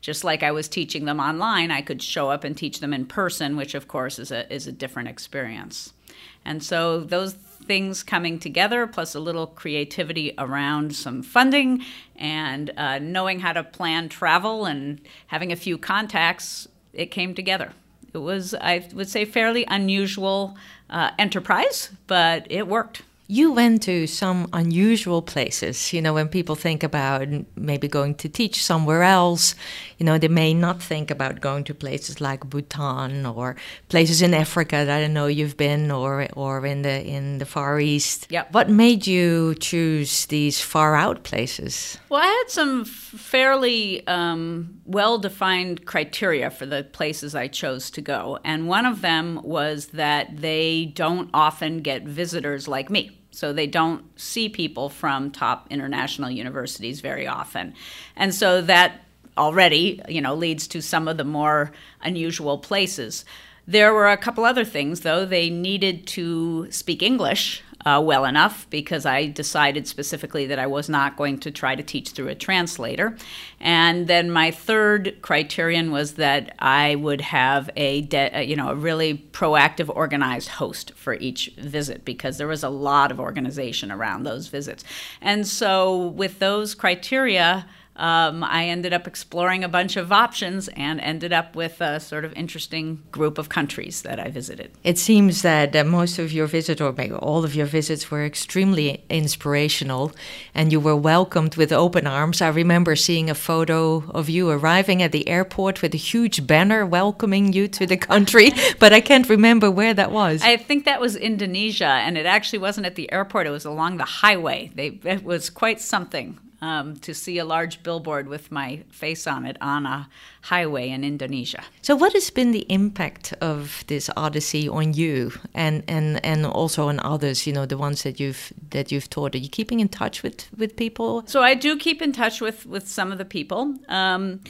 Just 0.00 0.24
like 0.24 0.42
I 0.42 0.50
was 0.50 0.68
teaching 0.68 1.04
them 1.04 1.20
online, 1.20 1.70
I 1.70 1.82
could 1.82 2.02
show 2.02 2.30
up 2.30 2.44
and 2.44 2.56
teach 2.56 2.80
them 2.80 2.94
in 2.94 3.04
person, 3.06 3.56
which 3.56 3.74
of 3.74 3.88
course 3.88 4.18
is 4.18 4.30
a 4.30 4.52
is 4.52 4.66
a 4.66 4.72
different 4.72 5.08
experience. 5.08 5.94
And 6.44 6.62
so 6.62 7.00
those 7.00 7.34
things 7.34 8.02
coming 8.02 8.38
together, 8.38 8.86
plus 8.86 9.14
a 9.14 9.20
little 9.20 9.46
creativity 9.46 10.34
around 10.38 10.96
some 10.96 11.22
funding 11.22 11.84
and 12.16 12.72
uh, 12.76 12.98
knowing 12.98 13.40
how 13.40 13.52
to 13.52 13.62
plan 13.62 14.08
travel 14.08 14.64
and 14.64 15.00
having 15.28 15.52
a 15.52 15.56
few 15.56 15.78
contacts, 15.78 16.66
it 16.92 17.06
came 17.06 17.34
together. 17.34 17.72
It 18.14 18.18
was, 18.18 18.54
I 18.54 18.88
would 18.94 19.08
say, 19.08 19.24
fairly 19.24 19.66
unusual 19.68 20.56
uh, 20.88 21.10
enterprise, 21.18 21.90
but 22.06 22.46
it 22.50 22.66
worked. 22.66 23.02
You 23.30 23.52
went 23.52 23.82
to 23.82 24.06
some 24.06 24.48
unusual 24.54 25.20
places. 25.20 25.92
You 25.92 26.00
know, 26.00 26.14
when 26.14 26.28
people 26.28 26.54
think 26.54 26.82
about 26.82 27.28
maybe 27.56 27.86
going 27.86 28.14
to 28.14 28.28
teach 28.28 28.64
somewhere 28.64 29.02
else, 29.02 29.54
you 29.98 30.06
know, 30.06 30.16
they 30.16 30.28
may 30.28 30.54
not 30.54 30.82
think 30.82 31.10
about 31.10 31.42
going 31.42 31.64
to 31.64 31.74
places 31.74 32.22
like 32.22 32.48
Bhutan 32.48 33.26
or 33.26 33.56
places 33.90 34.22
in 34.22 34.32
Africa 34.32 34.76
that 34.76 34.88
I 34.88 35.02
don't 35.02 35.12
know 35.12 35.26
you've 35.26 35.58
been, 35.58 35.90
or 35.90 36.26
or 36.36 36.64
in 36.64 36.80
the 36.80 37.04
in 37.04 37.36
the 37.36 37.44
Far 37.44 37.78
East. 37.78 38.28
Yeah. 38.30 38.44
What 38.50 38.70
made 38.70 39.06
you 39.06 39.54
choose 39.56 40.24
these 40.26 40.62
far 40.62 40.96
out 40.96 41.22
places? 41.22 41.98
Well, 42.08 42.22
I 42.22 42.26
had 42.26 42.50
some 42.50 42.86
fairly 42.86 44.06
um, 44.06 44.80
well 44.86 45.18
defined 45.18 45.84
criteria 45.84 46.48
for 46.50 46.64
the 46.64 46.82
places 46.82 47.34
I 47.34 47.48
chose 47.48 47.90
to 47.90 48.00
go, 48.00 48.38
and 48.42 48.68
one 48.68 48.86
of 48.86 49.02
them 49.02 49.42
was 49.44 49.88
that 49.88 50.38
they 50.38 50.86
don't 50.94 51.28
often 51.34 51.80
get 51.82 52.04
visitors 52.04 52.66
like 52.66 52.88
me. 52.88 53.17
So 53.30 53.52
they 53.52 53.66
don't 53.66 54.04
see 54.18 54.48
people 54.48 54.88
from 54.88 55.30
top 55.30 55.66
international 55.70 56.30
universities 56.30 57.00
very 57.00 57.26
often. 57.26 57.74
And 58.16 58.34
so 58.34 58.62
that 58.62 59.02
already, 59.36 60.02
you 60.08 60.20
know, 60.20 60.34
leads 60.34 60.66
to 60.68 60.80
some 60.80 61.08
of 61.08 61.16
the 61.16 61.24
more 61.24 61.72
unusual 62.02 62.58
places. 62.58 63.24
There 63.66 63.92
were 63.92 64.08
a 64.08 64.16
couple 64.16 64.44
other 64.44 64.64
things, 64.64 65.00
though. 65.00 65.24
They 65.24 65.50
needed 65.50 66.06
to 66.08 66.70
speak 66.70 67.02
English 67.02 67.62
uh, 67.86 68.02
well 68.04 68.24
enough 68.24 68.68
because 68.70 69.06
I 69.06 69.26
decided 69.26 69.86
specifically 69.86 70.46
that 70.46 70.58
I 70.58 70.66
was 70.66 70.88
not 70.88 71.16
going 71.16 71.38
to 71.40 71.50
try 71.50 71.74
to 71.74 71.82
teach 71.82 72.10
through 72.10 72.28
a 72.28 72.34
translator. 72.34 73.16
And 73.60 74.06
then 74.08 74.30
my 74.30 74.50
third 74.50 75.16
criterion 75.22 75.90
was 75.90 76.14
that 76.14 76.54
I 76.58 76.96
would 76.96 77.20
have 77.20 77.70
a 77.76 78.02
de- 78.02 78.44
you 78.44 78.56
know 78.56 78.70
a 78.70 78.74
really 78.74 79.18
proactive, 79.32 79.94
organized 79.94 80.48
host 80.48 80.92
for 80.94 81.14
each 81.14 81.52
visit 81.56 82.04
because 82.04 82.38
there 82.38 82.48
was 82.48 82.64
a 82.64 82.68
lot 82.68 83.10
of 83.10 83.20
organization 83.20 83.92
around 83.92 84.24
those 84.24 84.48
visits. 84.48 84.84
And 85.20 85.46
so 85.46 86.08
with 86.08 86.40
those 86.40 86.74
criteria 86.74 87.66
um, 87.98 88.44
I 88.44 88.66
ended 88.66 88.92
up 88.92 89.08
exploring 89.08 89.64
a 89.64 89.68
bunch 89.68 89.96
of 89.96 90.12
options 90.12 90.68
and 90.68 91.00
ended 91.00 91.32
up 91.32 91.56
with 91.56 91.80
a 91.80 91.98
sort 91.98 92.24
of 92.24 92.32
interesting 92.34 93.02
group 93.10 93.38
of 93.38 93.48
countries 93.48 94.02
that 94.02 94.20
I 94.20 94.28
visited. 94.30 94.70
It 94.84 94.98
seems 94.98 95.42
that 95.42 95.74
uh, 95.74 95.82
most 95.82 96.18
of 96.20 96.32
your 96.32 96.46
visits, 96.46 96.80
or 96.80 96.92
maybe 96.92 97.14
all 97.14 97.44
of 97.44 97.56
your 97.56 97.66
visits, 97.66 98.10
were 98.10 98.24
extremely 98.24 99.04
inspirational 99.10 100.12
and 100.54 100.70
you 100.70 100.78
were 100.78 100.94
welcomed 100.94 101.56
with 101.56 101.72
open 101.72 102.06
arms. 102.06 102.40
I 102.40 102.48
remember 102.48 102.94
seeing 102.94 103.28
a 103.28 103.34
photo 103.34 104.08
of 104.10 104.28
you 104.28 104.48
arriving 104.48 105.02
at 105.02 105.10
the 105.10 105.28
airport 105.28 105.82
with 105.82 105.92
a 105.92 105.98
huge 105.98 106.46
banner 106.46 106.86
welcoming 106.86 107.52
you 107.52 107.66
to 107.68 107.84
the 107.84 107.96
country, 107.96 108.52
but 108.78 108.92
I 108.92 109.00
can't 109.00 109.28
remember 109.28 109.70
where 109.70 109.94
that 109.94 110.12
was. 110.12 110.42
I 110.42 110.56
think 110.56 110.84
that 110.84 111.00
was 111.00 111.16
Indonesia, 111.16 111.86
and 111.86 112.16
it 112.16 112.26
actually 112.26 112.60
wasn't 112.60 112.86
at 112.86 112.94
the 112.94 113.10
airport, 113.10 113.48
it 113.48 113.50
was 113.50 113.64
along 113.64 113.96
the 113.96 114.04
highway. 114.04 114.70
They, 114.74 115.00
it 115.02 115.24
was 115.24 115.50
quite 115.50 115.80
something 115.80 116.38
um, 116.60 116.96
to 116.96 117.14
see 117.14 117.38
a 117.38 117.44
large 117.44 117.82
billboard 117.82 118.28
with 118.28 118.50
my 118.50 118.82
face 118.90 119.26
on 119.26 119.46
it 119.46 119.56
on 119.60 119.86
a 119.86 120.08
highway 120.42 120.90
in 120.90 121.04
Indonesia. 121.04 121.62
So, 121.82 121.94
what 121.94 122.12
has 122.12 122.30
been 122.30 122.52
the 122.52 122.66
impact 122.68 123.32
of 123.40 123.84
this 123.86 124.10
odyssey 124.16 124.68
on 124.68 124.94
you, 124.94 125.32
and 125.54 125.84
and 125.88 126.24
and 126.24 126.46
also 126.46 126.88
on 126.88 127.00
others? 127.00 127.46
You 127.46 127.52
know, 127.52 127.66
the 127.66 127.78
ones 127.78 128.02
that 128.02 128.18
you've 128.18 128.52
that 128.70 128.90
you've 128.90 129.08
taught. 129.08 129.34
Are 129.34 129.38
you 129.38 129.48
keeping 129.48 129.80
in 129.80 129.88
touch 129.88 130.22
with 130.22 130.48
with 130.56 130.76
people? 130.76 131.22
So 131.26 131.42
I 131.42 131.54
do 131.54 131.76
keep 131.76 132.02
in 132.02 132.12
touch 132.12 132.40
with 132.40 132.66
with 132.66 132.88
some 132.88 133.12
of 133.12 133.18
the 133.18 133.24
people. 133.24 133.74
Um, 133.88 134.40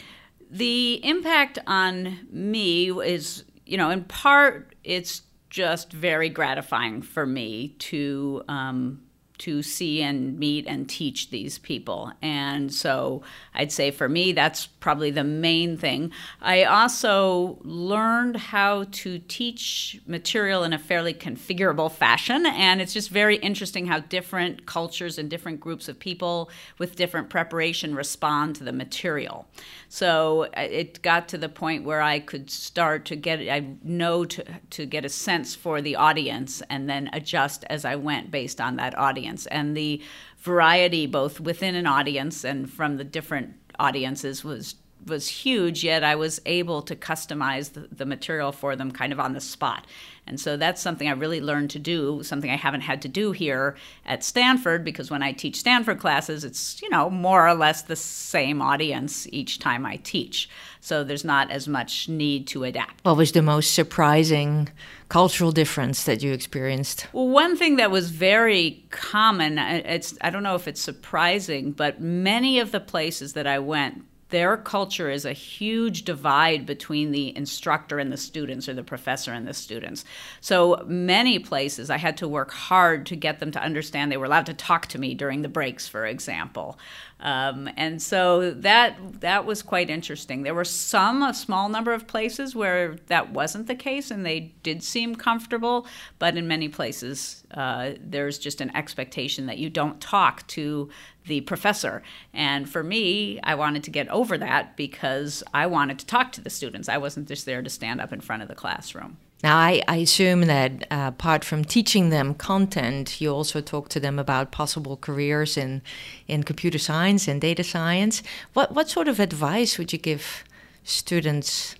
the 0.51 1.05
impact 1.05 1.59
on 1.67 2.27
me 2.31 2.91
is, 2.91 3.45
you 3.67 3.77
know, 3.77 3.91
in 3.91 4.05
part, 4.05 4.75
it's 4.83 5.23
just 5.51 5.93
very 5.93 6.31
gratifying 6.31 7.03
for 7.03 7.27
me 7.27 7.75
to. 7.79 8.43
Um, 8.49 9.03
to 9.39 9.63
see 9.63 10.03
and 10.03 10.39
meet 10.39 10.67
and 10.67 10.89
teach 10.89 11.31
these 11.31 11.59
people. 11.59 12.13
And 12.23 12.73
so 12.73 13.23
I'd 13.55 13.73
say 13.73 13.91
for 13.91 14.09
me, 14.09 14.33
that's 14.33 14.67
probably 14.67 15.11
the 15.11 15.25
main 15.25 15.77
thing. 15.77 16.13
I 16.41 16.65
also 16.65 17.59
learned 17.63 18.37
how 18.37 18.85
to 18.91 19.19
teach 19.21 20.01
material 20.07 20.65
in 20.65 20.73
a 20.73 20.79
fairly 20.79 21.15
configurable 21.15 21.91
fashion. 21.91 22.47
And 22.47 22.81
it's 22.81 22.93
just 22.93 23.11
very 23.11 23.37
interesting 23.37 23.87
how 23.87 24.01
different 24.01 24.67
cultures 24.67 25.19
and 25.19 25.31
different 25.31 25.61
groups 25.61 25.89
of 25.89 25.99
people 25.99 26.51
with 26.79 26.97
different 26.97 27.31
preparation 27.31 27.95
respond 27.95 28.57
to 28.57 28.65
the 28.65 28.73
material. 28.73 29.47
So 29.89 30.49
uh, 30.57 30.61
it 30.61 31.03
got 31.03 31.29
to 31.29 31.39
the 31.39 31.49
point 31.49 31.85
where 31.85 32.03
I 32.03 32.21
could 32.21 32.51
start 32.51 33.05
to 33.07 33.17
get, 33.17 33.41
I 33.41 33.67
know 33.83 34.25
to, 34.25 34.45
to 34.71 34.87
get 34.87 35.05
a 35.05 35.09
sense 35.09 35.55
for 35.55 35.81
the 35.81 35.97
audience 35.97 36.63
and 36.69 36.89
then 36.89 37.09
adjust 37.13 37.65
as 37.71 37.85
I 37.85 37.97
went 37.97 38.31
based 38.31 38.61
on 38.61 38.77
that 38.77 38.97
audience. 38.99 39.28
And 39.47 39.77
the 39.77 40.03
variety, 40.39 41.07
both 41.07 41.41
within 41.41 41.75
an 41.75 41.87
audience 41.87 42.45
and 42.45 42.71
from 42.71 42.97
the 42.97 43.05
different 43.05 43.55
audiences, 43.79 44.45
was 44.45 44.75
was 45.09 45.29
huge, 45.29 45.85
yet 45.85 46.05
I 46.05 46.15
was 46.15 46.41
able 46.47 46.83
to 46.83 46.97
customize 46.97 47.73
the, 47.73 47.89
the, 47.93 48.07
material 48.07 48.53
for 48.53 48.77
them 48.77 48.91
kind 48.91 49.13
of 49.13 49.21
on 49.21 49.33
the 49.33 49.41
spot. 49.41 49.87
And 50.27 50.39
so 50.39 50.57
that's 50.57 50.83
something 50.83 51.09
I 51.09 51.13
really 51.13 51.41
learned 51.41 51.71
to 51.71 51.79
do, 51.79 52.23
something 52.23 52.51
I 52.51 52.57
haven't 52.57 52.83
had 52.83 53.01
to 53.03 53.09
do 53.09 53.33
here 53.33 53.77
at 54.05 54.23
Stanford, 54.23 54.85
because 54.85 55.11
when 55.11 55.23
I 55.23 55.33
teach 55.33 55.57
Stanford 55.57 55.99
classes, 55.99 56.45
it's, 56.45 56.83
you 56.83 56.91
know, 56.91 57.09
more 57.09 57.49
or 57.49 57.55
less 57.55 57.83
the 57.83 57.97
same 57.97 58.61
audience 58.61 59.27
each 59.33 59.59
time 59.59 59.87
I 59.87 59.97
teach. 59.97 60.49
So 60.81 61.03
there's 61.03 61.25
not 61.25 61.51
as 61.51 61.67
much 61.67 62.09
need 62.09 62.47
to 62.49 62.65
adapt. 62.65 63.05
What 63.05 63.17
was 63.17 63.33
the 63.33 63.43
most 63.43 63.75
surprising 63.75 64.69
cultural 65.09 65.53
difference 65.53 66.05
that 66.05 66.23
you 66.23 66.33
experienced? 66.33 67.07
Well, 67.13 67.29
one 67.29 67.57
thing 67.57 67.77
that 67.77 67.91
was 67.91 68.11
very 68.11 68.85
common, 68.91 69.59
it's 69.59 70.17
I 70.21 70.31
don't 70.31 70.43
know 70.43 70.55
if 70.55 70.69
it's 70.69 70.81
surprising, 70.81 71.73
but 71.73 72.01
many 72.01 72.59
of 72.59 72.71
the 72.71 72.81
places 72.81 73.33
that 73.33 73.47
I 73.47 73.59
went 73.59 74.05
their 74.31 74.57
culture 74.57 75.11
is 75.11 75.25
a 75.25 75.33
huge 75.33 76.05
divide 76.05 76.67
between 76.67 77.13
the 77.13 77.35
instructor 77.37 77.99
and 77.99 78.13
the 78.13 78.17
students 78.17 78.69
or 78.69 78.75
the 78.75 78.83
professor 78.83 79.33
and 79.33 79.47
the 79.47 79.55
students. 79.55 80.05
So 80.41 80.85
many 80.87 81.39
places 81.39 81.91
I 81.91 81.97
had 81.97 82.17
to 82.19 82.29
work 82.29 82.51
hard 82.51 83.07
to 83.07 83.17
get 83.17 83.41
them 83.41 83.51
to 83.53 83.63
understand 83.63 84.13
they 84.13 84.17
were 84.17 84.27
allowed 84.27 84.47
to 84.47 84.55
talk 84.55 84.87
to 84.89 84.99
me 84.99 85.15
during 85.15 85.43
the 85.43 85.49
breaks, 85.49 85.89
for 85.89 86.05
example. 86.05 86.79
Um, 87.21 87.69
and 87.77 88.01
so 88.01 88.53
that 88.53 89.21
that 89.21 89.45
was 89.45 89.63
quite 89.63 89.91
interesting. 89.91 90.43
There 90.43 90.55
were 90.55 90.65
some, 90.65 91.23
a 91.23 91.35
small 91.35 91.69
number 91.69 91.93
of 91.93 92.07
places 92.07 92.55
where 92.55 92.97
that 93.07 93.33
wasn't 93.33 93.67
the 93.67 93.75
case, 93.75 94.11
and 94.11 94.25
they 94.25 94.53
did 94.63 94.83
seem 94.83 95.17
comfortable. 95.17 95.87
But 96.19 96.37
in 96.37 96.47
many 96.47 96.69
places, 96.69 97.45
uh, 97.53 97.93
there's 98.01 98.39
just 98.39 98.61
an 98.61 98.75
expectation 98.77 99.47
that 99.47 99.59
you 99.59 99.69
don't 99.69 100.01
talk 100.01 100.47
to 100.49 100.89
the 101.27 101.41
professor. 101.43 102.03
And 102.33 102.69
for 102.69 102.83
me, 102.83 103.41
I 103.43 103.55
wanted 103.55 103.85
to 103.85 103.91
get 103.91 104.09
over 104.09 104.39
that 104.39 104.77
because 104.77 105.43
I 105.53 105.67
wanted 105.67 105.99
to 105.99 106.07
talk 106.07 106.33
to 106.33 106.41
the 106.41 106.51
students. 106.51 106.89
I 106.89 106.99
wasn't 106.99 107.29
just 107.29 107.47
there 107.47 107.63
to 107.63 107.71
stand 107.71 108.01
up 108.01 108.13
in 108.13 108.21
front 108.21 108.43
of 108.43 108.49
the 108.49 108.55
classroom. 108.55 109.19
Now, 109.43 109.57
I, 109.57 109.83
I 109.87 109.97
assume 109.97 110.43
that 110.43 110.87
uh, 110.91 111.05
apart 111.09 111.45
from 111.45 111.65
teaching 111.65 112.11
them 112.11 112.35
content, 112.35 113.21
you 113.21 113.33
also 113.33 113.61
talk 113.61 113.89
to 113.91 114.01
them 114.01 114.19
about 114.19 114.51
possible 114.51 114.97
careers 114.97 115.57
in, 115.57 115.83
in 116.27 116.43
computer 116.43 116.79
science 116.79 117.29
and 117.29 117.41
data 117.41 117.63
science. 117.63 118.23
What, 118.53 118.75
what 118.75 118.89
sort 118.89 119.07
of 119.07 119.21
advice 119.21 119.79
would 119.79 119.93
you 119.93 119.99
give 119.99 120.43
students 120.83 121.77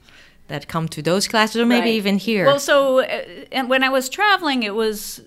that 0.47 0.69
come 0.69 0.89
to 0.89 1.03
those 1.03 1.27
classes 1.27 1.61
or 1.61 1.67
maybe 1.67 1.87
right. 1.87 1.95
even 1.95 2.19
here? 2.19 2.47
Well, 2.47 2.61
so 2.61 3.01
uh, 3.01 3.25
and 3.51 3.69
when 3.69 3.83
I 3.83 3.89
was 3.89 4.09
traveling, 4.09 4.63
it 4.63 4.75
was 4.75 5.21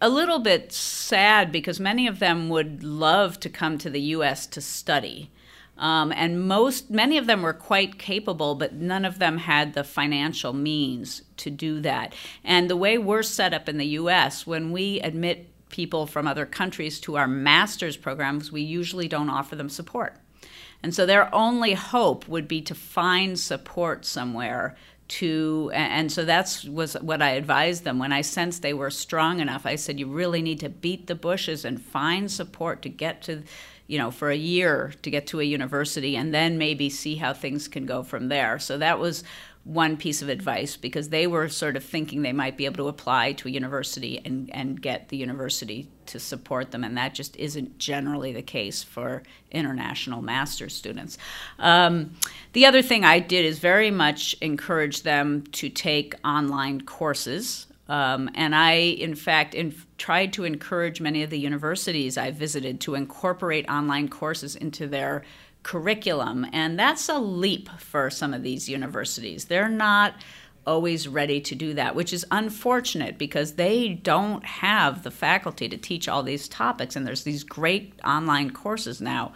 a 0.00 0.08
little 0.08 0.38
bit 0.38 0.70
sad 0.70 1.50
because 1.50 1.80
many 1.80 2.06
of 2.06 2.18
them 2.18 2.50
would 2.50 2.84
love 2.84 3.40
to 3.40 3.48
come 3.48 3.78
to 3.78 3.88
the 3.88 4.00
U.S. 4.00 4.46
to 4.48 4.60
study. 4.60 5.30
Um, 5.76 6.12
and 6.12 6.46
most, 6.46 6.90
many 6.90 7.18
of 7.18 7.26
them 7.26 7.42
were 7.42 7.52
quite 7.52 7.98
capable, 7.98 8.54
but 8.54 8.74
none 8.74 9.04
of 9.04 9.18
them 9.18 9.38
had 9.38 9.74
the 9.74 9.84
financial 9.84 10.52
means 10.52 11.22
to 11.38 11.50
do 11.50 11.80
that. 11.80 12.14
And 12.44 12.70
the 12.70 12.76
way 12.76 12.96
we're 12.96 13.24
set 13.24 13.52
up 13.52 13.68
in 13.68 13.78
the 13.78 13.86
U.S., 13.86 14.46
when 14.46 14.70
we 14.70 15.00
admit 15.00 15.48
people 15.70 16.06
from 16.06 16.28
other 16.28 16.46
countries 16.46 17.00
to 17.00 17.16
our 17.16 17.26
master's 17.26 17.96
programs, 17.96 18.52
we 18.52 18.60
usually 18.62 19.08
don't 19.08 19.30
offer 19.30 19.56
them 19.56 19.68
support. 19.68 20.16
And 20.82 20.94
so 20.94 21.06
their 21.06 21.34
only 21.34 21.72
hope 21.72 22.28
would 22.28 22.46
be 22.46 22.60
to 22.62 22.74
find 22.74 23.38
support 23.38 24.04
somewhere 24.04 24.76
to 25.06 25.70
and 25.74 26.10
so 26.10 26.24
that's 26.24 26.64
was 26.64 26.94
what 26.94 27.20
I 27.20 27.30
advised 27.30 27.84
them 27.84 27.98
when 27.98 28.12
I 28.12 28.22
sensed 28.22 28.62
they 28.62 28.72
were 28.72 28.90
strong 28.90 29.40
enough. 29.40 29.66
I 29.66 29.76
said 29.76 30.00
you 30.00 30.06
really 30.06 30.40
need 30.40 30.60
to 30.60 30.68
beat 30.70 31.06
the 31.06 31.14
bushes 31.14 31.64
and 31.64 31.80
find 31.80 32.30
support 32.30 32.80
to 32.82 32.88
get 32.88 33.20
to 33.22 33.42
you 33.86 33.98
know 33.98 34.10
for 34.10 34.30
a 34.30 34.36
year 34.36 34.92
to 35.02 35.10
get 35.10 35.26
to 35.28 35.40
a 35.40 35.44
university 35.44 36.16
and 36.16 36.32
then 36.32 36.58
maybe 36.58 36.88
see 36.88 37.16
how 37.16 37.32
things 37.32 37.68
can 37.68 37.86
go 37.86 38.02
from 38.02 38.28
there. 38.28 38.58
So 38.58 38.78
that 38.78 38.98
was 38.98 39.24
one 39.64 39.96
piece 39.96 40.20
of 40.20 40.28
advice 40.28 40.76
because 40.76 41.08
they 41.08 41.26
were 41.26 41.48
sort 41.48 41.74
of 41.74 41.82
thinking 41.82 42.20
they 42.20 42.34
might 42.34 42.56
be 42.56 42.66
able 42.66 42.76
to 42.76 42.88
apply 42.88 43.32
to 43.32 43.48
a 43.48 43.50
university 43.50 44.20
and, 44.22 44.50
and 44.54 44.80
get 44.80 45.08
the 45.08 45.16
university 45.16 45.88
to 46.06 46.20
support 46.20 46.70
them, 46.70 46.84
and 46.84 46.98
that 46.98 47.14
just 47.14 47.34
isn't 47.36 47.78
generally 47.78 48.30
the 48.30 48.42
case 48.42 48.82
for 48.82 49.22
international 49.50 50.20
master's 50.20 50.74
students. 50.74 51.16
Um, 51.58 52.14
the 52.52 52.66
other 52.66 52.82
thing 52.82 53.04
I 53.04 53.20
did 53.20 53.46
is 53.46 53.58
very 53.58 53.90
much 53.90 54.36
encourage 54.42 55.02
them 55.02 55.44
to 55.52 55.70
take 55.70 56.14
online 56.22 56.82
courses. 56.82 57.66
Um, 57.88 58.30
and 58.34 58.54
I, 58.54 58.72
in 58.72 59.14
fact, 59.14 59.54
in, 59.54 59.74
tried 59.98 60.32
to 60.34 60.44
encourage 60.44 61.00
many 61.00 61.22
of 61.22 61.30
the 61.30 61.38
universities 61.38 62.16
I 62.16 62.30
visited 62.30 62.80
to 62.82 62.94
incorporate 62.94 63.68
online 63.68 64.08
courses 64.08 64.56
into 64.56 64.86
their 64.86 65.22
curriculum. 65.62 66.46
And 66.52 66.78
that's 66.78 67.08
a 67.08 67.18
leap 67.18 67.68
for 67.78 68.10
some 68.10 68.32
of 68.32 68.42
these 68.42 68.68
universities. 68.68 69.46
They're 69.46 69.68
not 69.68 70.14
always 70.66 71.06
ready 71.06 71.40
to 71.42 71.54
do 71.54 71.74
that, 71.74 71.94
which 71.94 72.12
is 72.12 72.24
unfortunate 72.30 73.18
because 73.18 73.52
they 73.52 73.88
don't 73.88 74.44
have 74.44 75.02
the 75.02 75.10
faculty 75.10 75.68
to 75.68 75.76
teach 75.76 76.08
all 76.08 76.22
these 76.22 76.48
topics. 76.48 76.96
And 76.96 77.06
there's 77.06 77.24
these 77.24 77.44
great 77.44 77.94
online 78.04 78.50
courses 78.50 79.00
now. 79.00 79.32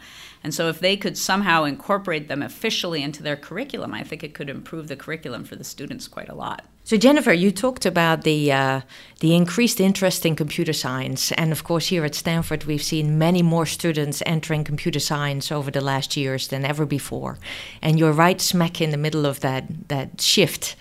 And 0.49 0.55
so, 0.55 0.71
if 0.71 0.81
they 0.81 0.97
could 0.97 1.19
somehow 1.19 1.65
incorporate 1.65 2.29
them 2.29 2.43
officially 2.43 3.03
into 3.03 3.23
their 3.23 3.37
curriculum, 3.37 3.93
I 3.93 4.03
think 4.03 4.25
it 4.25 4.33
could 4.33 4.49
improve 4.49 4.89
the 4.89 4.97
curriculum 4.97 5.45
for 5.45 5.57
the 5.57 5.63
students 5.63 6.09
quite 6.09 6.31
a 6.31 6.35
lot. 6.35 6.65
So, 6.85 6.97
Jennifer, 6.97 7.35
you 7.35 7.51
talked 7.51 7.85
about 7.85 8.23
the 8.23 8.51
uh, 8.51 8.81
the 9.21 9.35
increased 9.35 9.79
interest 9.79 10.25
in 10.25 10.37
computer 10.37 10.73
science, 10.73 11.33
and 11.33 11.53
of 11.53 11.65
course, 11.65 11.89
here 11.89 12.03
at 12.07 12.15
Stanford, 12.15 12.65
we've 12.65 12.83
seen 12.83 13.19
many 13.19 13.43
more 13.43 13.67
students 13.67 14.23
entering 14.25 14.65
computer 14.65 15.01
science 15.01 15.53
over 15.53 15.71
the 15.71 15.83
last 15.83 16.17
years 16.17 16.49
than 16.49 16.65
ever 16.65 16.87
before. 16.87 17.39
And 17.83 17.99
you're 17.99 18.13
right 18.13 18.41
smack 18.41 18.81
in 18.81 18.91
the 18.91 18.97
middle 18.97 19.27
of 19.27 19.41
that 19.41 19.65
that 19.89 20.23
shift. 20.23 20.77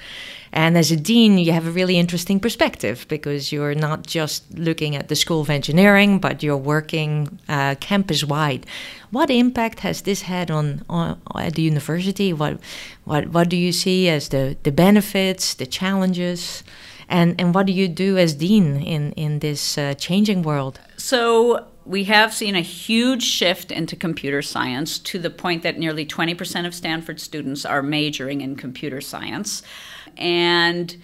And 0.51 0.77
as 0.77 0.91
a 0.91 0.95
dean, 0.95 1.37
you 1.37 1.51
have 1.51 1.67
a 1.67 1.71
really 1.71 1.97
interesting 1.97 2.39
perspective 2.39 3.05
because 3.07 3.51
you're 3.51 3.75
not 3.75 4.05
just 4.07 4.43
looking 4.57 4.95
at 4.95 5.07
the 5.07 5.15
School 5.15 5.41
of 5.41 5.49
Engineering, 5.49 6.19
but 6.19 6.43
you're 6.43 6.57
working 6.57 7.39
uh, 7.49 7.75
campus 7.79 8.23
wide. 8.23 8.65
What 9.11 9.29
impact 9.29 9.79
has 9.81 10.01
this 10.01 10.23
had 10.23 10.51
on, 10.51 10.83
on 10.89 11.19
at 11.35 11.55
the 11.55 11.61
university? 11.61 12.33
What, 12.33 12.59
what, 13.05 13.29
what 13.29 13.49
do 13.49 13.57
you 13.57 13.71
see 13.71 14.09
as 14.09 14.29
the, 14.29 14.57
the 14.63 14.71
benefits, 14.71 15.53
the 15.53 15.65
challenges? 15.65 16.63
And, 17.09 17.39
and 17.39 17.55
what 17.55 17.65
do 17.65 17.73
you 17.73 17.87
do 17.87 18.17
as 18.17 18.33
dean 18.33 18.81
in, 18.81 19.13
in 19.13 19.39
this 19.39 19.77
uh, 19.77 19.93
changing 19.93 20.43
world? 20.43 20.79
So, 20.97 21.67
we 21.87 22.03
have 22.03 22.33
seen 22.33 22.53
a 22.53 22.61
huge 22.61 23.23
shift 23.23 23.71
into 23.71 23.95
computer 23.95 24.41
science 24.41 24.99
to 24.99 25.17
the 25.17 25.29
point 25.29 25.63
that 25.63 25.79
nearly 25.79 26.05
20% 26.05 26.67
of 26.67 26.75
Stanford 26.75 27.19
students 27.21 27.65
are 27.65 27.81
majoring 27.81 28.41
in 28.41 28.57
computer 28.57 28.99
science. 28.99 29.63
And 30.17 30.97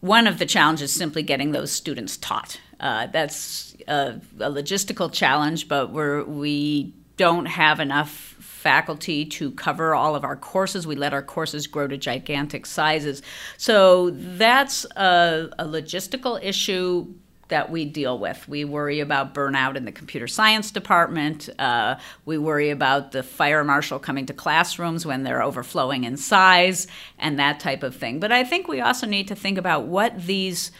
one 0.00 0.26
of 0.26 0.40
the 0.40 0.46
challenges 0.46 0.90
is 0.90 0.96
simply 0.96 1.22
getting 1.22 1.52
those 1.52 1.70
students 1.70 2.16
taught. 2.16 2.60
Uh, 2.80 3.06
that's 3.06 3.76
a, 3.86 4.20
a, 4.40 4.50
logistical 4.50 5.12
challenge, 5.12 5.68
but 5.68 5.92
we're, 5.92 6.24
we 6.24 6.94
don't 7.16 7.46
have 7.46 7.78
enough 7.78 8.10
faculty 8.10 9.24
to 9.24 9.52
cover 9.52 9.94
all 9.94 10.16
of 10.16 10.24
our 10.24 10.36
courses. 10.36 10.84
We 10.84 10.96
let 10.96 11.12
our 11.12 11.22
courses 11.22 11.68
grow 11.68 11.86
to 11.86 11.96
gigantic 11.96 12.66
sizes. 12.66 13.22
So 13.56 14.10
that's 14.10 14.84
a, 14.96 15.48
a 15.58 15.64
logistical 15.64 16.42
issue 16.42 17.14
that 17.48 17.70
we 17.70 17.84
deal 17.84 18.18
with. 18.18 18.48
We 18.48 18.64
worry 18.64 19.00
about 19.00 19.34
burnout 19.34 19.76
in 19.76 19.84
the 19.84 19.92
computer 19.92 20.26
science 20.26 20.70
department. 20.70 21.48
Uh, 21.58 21.96
we 22.24 22.38
worry 22.38 22.70
about 22.70 23.12
the 23.12 23.22
fire 23.22 23.64
marshal 23.64 23.98
coming 23.98 24.26
to 24.26 24.34
classrooms 24.34 25.04
when 25.04 25.22
they're 25.22 25.42
overflowing 25.42 26.04
in 26.04 26.16
size 26.16 26.86
and 27.18 27.38
that 27.38 27.60
type 27.60 27.82
of 27.82 27.96
thing. 27.96 28.20
But 28.20 28.32
I 28.32 28.44
think 28.44 28.68
we 28.68 28.80
also 28.80 29.06
need 29.06 29.28
to 29.28 29.34
think 29.34 29.58
about 29.58 29.86
what 29.86 30.26
these 30.26 30.70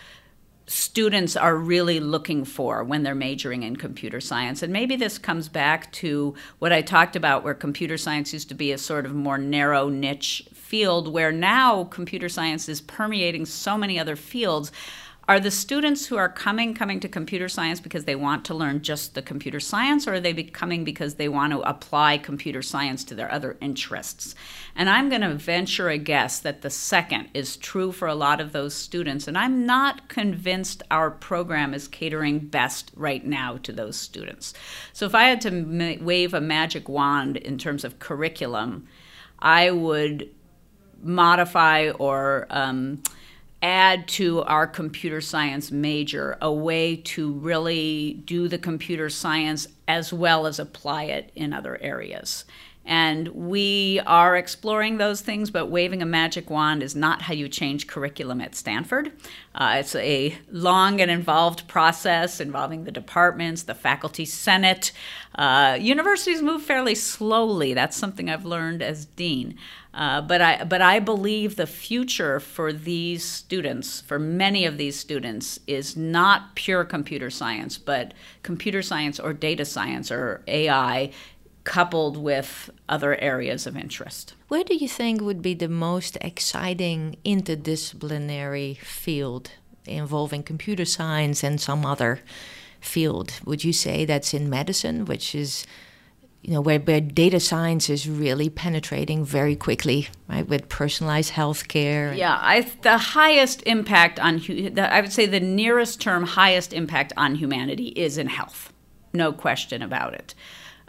students 0.69 1.35
are 1.35 1.57
really 1.57 1.99
looking 1.99 2.45
for 2.45 2.85
when 2.85 3.03
they're 3.03 3.15
majoring 3.15 3.63
in 3.63 3.75
computer 3.75 4.21
science. 4.21 4.63
And 4.63 4.71
maybe 4.71 4.97
this 4.97 5.17
comes 5.17 5.49
back 5.49 5.91
to 5.93 6.35
what 6.59 6.75
I 6.75 6.83
talked 6.83 7.17
about, 7.17 7.43
where 7.43 7.55
computer 7.55 7.97
science 7.97 8.35
used 8.35 8.51
to 8.51 8.55
be 8.55 8.73
a 8.73 8.79
sort 8.79 9.07
of 9.07 9.15
more 9.15 9.39
narrow 9.39 9.89
niche 9.89 10.47
field, 10.53 11.11
where 11.11 11.33
now 11.33 11.85
computer 11.85 12.29
science 12.29 12.69
is 12.69 12.83
permeating 12.83 13.47
so 13.47 13.79
many 13.79 13.99
other 13.99 14.15
fields. 14.15 14.71
Are 15.29 15.38
the 15.38 15.51
students 15.51 16.07
who 16.07 16.17
are 16.17 16.31
coming 16.31 16.73
coming 16.73 17.01
to 17.01 17.09
computer 17.09 17.51
science 17.51 17.81
because 17.81 18.07
they 18.07 18.17
want 18.17 18.47
to 18.47 18.55
learn 18.55 18.81
just 18.81 19.14
the 19.14 19.21
computer 19.21 19.61
science, 19.61 20.09
or 20.09 20.14
are 20.14 20.21
they 20.21 20.33
coming 20.43 20.85
because 20.85 21.17
they 21.17 21.29
want 21.29 21.53
to 21.53 21.61
apply 21.61 22.17
computer 22.17 22.62
science 22.62 23.05
to 23.05 23.14
their 23.14 23.31
other 23.31 23.59
interests? 23.61 24.35
And 24.75 24.88
I'm 24.88 25.11
going 25.11 25.21
to 25.21 25.35
venture 25.35 25.91
a 25.91 25.99
guess 25.99 26.41
that 26.41 26.62
the 26.62 26.71
second 26.71 27.29
is 27.35 27.59
true 27.59 27.93
for 27.93 28.09
a 28.09 28.14
lot 28.14 28.41
of 28.41 28.53
those 28.53 28.73
students. 28.73 29.29
And 29.29 29.37
I'm 29.37 29.67
not 29.67 30.09
convinced 30.09 30.83
our 30.91 31.11
program 31.11 31.75
is 31.75 31.88
catering 31.88 32.38
best 32.38 32.91
right 32.97 33.25
now 33.25 33.59
to 33.59 33.73
those 33.73 33.99
students. 33.99 34.55
So 34.95 35.05
if 35.05 35.14
I 35.14 35.25
had 35.25 35.43
to 35.43 35.99
wave 36.01 36.33
a 36.33 36.41
magic 36.41 36.88
wand 36.88 37.37
in 37.37 37.59
terms 37.59 37.85
of 37.85 37.99
curriculum, 37.99 38.88
I 39.38 39.73
would 39.73 40.31
modify 41.03 41.91
or 41.91 42.47
um, 42.49 43.03
add 43.62 44.07
to 44.07 44.42
our 44.42 44.66
computer 44.66 45.21
science 45.21 45.71
major 45.71 46.38
a 46.40 46.53
way 46.53 46.97
to 46.97 47.33
really 47.33 48.14
do 48.25 48.47
the 48.49 48.59
computer 48.59 49.11
science 49.11 49.66
as 49.88 50.12
well 50.12 50.47
as 50.47 50.59
apply 50.59 51.05
it 51.05 51.33
in 51.35 51.53
other 51.53 51.77
areas. 51.81 52.44
And 52.88 53.29
we 53.29 54.01
are 54.07 54.35
exploring 54.35 54.96
those 54.96 55.20
things, 55.20 55.51
but 55.51 55.66
waving 55.66 56.01
a 56.01 56.07
magic 56.07 56.48
wand 56.48 56.83
is 56.83 56.96
not 56.96 57.20
how 57.20 57.35
you 57.35 57.46
change 57.46 57.87
curriculum 57.87 58.40
at 58.40 58.55
Stanford. 58.55 59.12
Uh, 59.55 59.77
it's 59.81 59.94
a 59.94 60.35
long 60.51 60.98
and 60.98 61.11
involved 61.11 61.68
process 61.68 62.40
involving 62.40 62.85
the 62.85 62.90
departments, 62.90 63.64
the 63.64 63.74
faculty 63.74 64.24
senate. 64.24 64.92
Uh, 65.35 65.77
universities 65.79 66.40
move 66.40 66.62
fairly 66.62 66.94
slowly. 66.94 67.74
That's 67.74 67.94
something 67.94 68.31
I've 68.31 68.46
learned 68.46 68.81
as 68.81 69.05
dean. 69.05 69.59
Uh, 69.92 70.20
but 70.20 70.40
I 70.40 70.64
but 70.64 70.81
I 70.81 71.01
believe 71.01 71.57
the 71.57 71.66
future 71.66 72.40
for 72.40 72.72
these 72.72 73.24
students, 73.24 74.01
for 74.01 74.18
many 74.18 74.64
of 74.64 74.79
these 74.79 74.98
students, 74.98 75.59
is 75.66 75.96
not 75.96 76.55
pure 76.55 76.85
computer 76.85 77.31
science, 77.31 77.79
but 77.79 78.14
computer 78.42 78.81
science 78.81 79.18
or 79.18 79.33
data 79.33 79.64
science 79.64 80.11
or 80.11 80.42
AI 80.46 81.11
coupled 81.69 82.17
with 82.17 82.71
other 82.89 83.15
areas 83.21 83.67
of 83.67 83.77
interest. 83.77 84.33
Where 84.49 84.65
do 84.65 84.75
you 84.75 84.89
think 84.89 85.21
would 85.21 85.43
be 85.43 85.53
the 85.53 85.69
most 85.69 86.17
exciting 86.23 87.17
interdisciplinary 87.27 88.79
field 88.79 89.51
involving 89.85 90.43
computer 90.43 90.87
science 90.87 91.45
and 91.45 91.61
some 91.61 91.85
other 91.85 92.21
field? 92.81 93.35
Would 93.45 93.65
you 93.65 93.75
say 93.75 94.07
that's 94.07 94.33
in 94.33 94.49
medicine, 94.49 95.05
which 95.05 95.35
is 95.35 95.67
you 96.41 96.55
know 96.55 96.63
where, 96.63 96.79
where 96.79 97.03
data 97.03 97.39
science 97.39 97.91
is 97.91 98.09
really 98.09 98.49
penetrating 98.49 99.25
very 99.25 99.57
quickly 99.57 100.09
right 100.29 100.47
with 100.49 100.69
personalized 100.69 101.33
healthcare 101.33 102.17
yeah 102.17 102.39
I, 102.41 102.61
the 102.83 102.97
highest 102.97 103.65
impact 103.67 104.21
on 104.21 104.41
i 104.79 105.01
would 105.01 105.13
say 105.13 105.27
the 105.27 105.41
nearest 105.41 106.01
term 106.01 106.23
highest 106.23 106.73
impact 106.73 107.13
on 107.17 107.35
humanity 107.35 107.89
is 107.89 108.19
in 108.19 108.29
health 108.29 108.73
no 109.13 109.33
question 109.33 109.83
about 109.83 110.15
it 110.15 110.33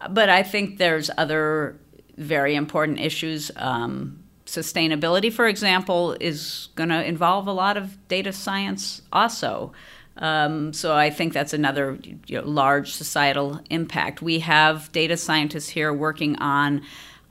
but 0.10 0.30
I 0.30 0.44
think 0.44 0.78
there's 0.78 1.10
other 1.18 1.80
very 2.18 2.56
important 2.56 3.00
issues. 3.00 3.52
Um, 3.56 4.24
sustainability, 4.46 5.32
for 5.32 5.48
example, 5.48 6.16
is 6.20 6.70
going 6.76 6.90
to 6.90 7.06
involve 7.06 7.48
a 7.48 7.54
lot 7.54 7.78
of 7.78 7.98
data 8.08 8.34
science 8.34 9.02
also. 9.14 9.72
Um, 10.18 10.74
so 10.74 10.96
I 10.96 11.10
think 11.10 11.34
that's 11.34 11.54
another 11.54 11.98
you 12.28 12.42
know, 12.42 12.48
large 12.48 12.92
societal 12.92 13.62
impact. 13.70 14.22
We 14.22 14.40
have 14.40 14.92
data 14.92 15.16
scientists 15.16 15.70
here 15.70 15.94
working 15.94 16.36
on 16.38 16.82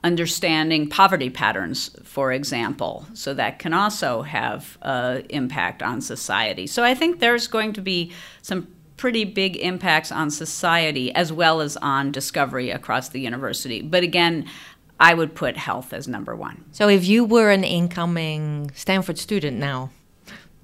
understanding 0.03 0.89
poverty 0.89 1.29
patterns, 1.29 1.91
for 2.03 2.31
example. 2.31 3.05
So 3.13 3.33
that 3.33 3.59
can 3.59 3.73
also 3.73 4.21
have 4.21 4.77
uh, 4.81 5.19
impact 5.29 5.83
on 5.83 6.01
society. 6.01 6.67
So 6.67 6.83
I 6.83 6.95
think 6.95 7.19
there's 7.19 7.47
going 7.47 7.73
to 7.73 7.81
be 7.81 8.11
some 8.41 8.67
pretty 8.99 9.23
big 9.23 9.55
impacts 9.55 10.11
on 10.11 10.29
society 10.29 11.15
as 11.15 11.31
well 11.31 11.61
as 11.61 11.77
on 11.77 12.11
discovery 12.11 12.69
across 12.69 13.07
the 13.09 13.19
university. 13.21 13.81
But 13.81 14.03
again, 14.03 14.45
I 14.99 15.13
would 15.13 15.33
put 15.33 15.55
health 15.55 15.93
as 15.93 16.05
number 16.05 16.35
one. 16.35 16.65
So, 16.73 16.89
if 16.89 17.07
you 17.07 17.23
were 17.23 17.49
an 17.49 17.63
incoming 17.63 18.71
Stanford 18.75 19.17
student 19.17 19.57
now, 19.57 19.91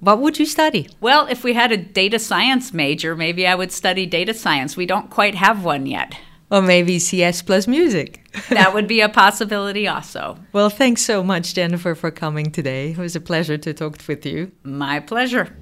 what 0.00 0.20
would 0.20 0.38
you 0.38 0.44
study? 0.44 0.90
Well, 1.00 1.26
if 1.26 1.42
we 1.42 1.54
had 1.54 1.72
a 1.72 1.78
data 1.78 2.18
science 2.18 2.74
major, 2.74 3.16
maybe 3.16 3.46
I 3.46 3.54
would 3.54 3.72
study 3.72 4.04
data 4.04 4.34
science. 4.34 4.76
We 4.76 4.84
don't 4.84 5.08
quite 5.08 5.34
have 5.34 5.64
one 5.64 5.86
yet. 5.86 6.14
Or 6.50 6.60
maybe 6.60 6.98
CS 6.98 7.40
plus 7.40 7.66
music. 7.66 8.22
that 8.50 8.74
would 8.74 8.86
be 8.86 9.00
a 9.00 9.08
possibility 9.08 9.88
also. 9.88 10.38
Well, 10.52 10.68
thanks 10.68 11.00
so 11.00 11.24
much, 11.24 11.54
Jennifer, 11.54 11.94
for 11.94 12.10
coming 12.10 12.52
today. 12.52 12.90
It 12.90 12.98
was 12.98 13.16
a 13.16 13.20
pleasure 13.20 13.56
to 13.56 13.72
talk 13.72 13.98
with 14.06 14.26
you. 14.26 14.52
My 14.62 15.00
pleasure. 15.00 15.56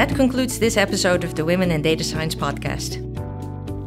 That 0.00 0.16
concludes 0.16 0.58
this 0.58 0.78
episode 0.78 1.24
of 1.24 1.34
the 1.34 1.44
Women 1.44 1.70
in 1.70 1.82
Data 1.82 2.02
Science 2.02 2.34
podcast. 2.34 3.06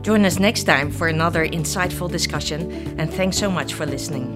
Join 0.04 0.26
us 0.26 0.38
next 0.38 0.65
time 0.65 0.91
for 0.91 1.08
another 1.08 1.47
insightful 1.47 2.08
discussion, 2.08 2.71
and 2.99 3.12
thanks 3.12 3.36
so 3.36 3.49
much 3.49 3.73
for 3.73 3.88
listening. 3.88 4.36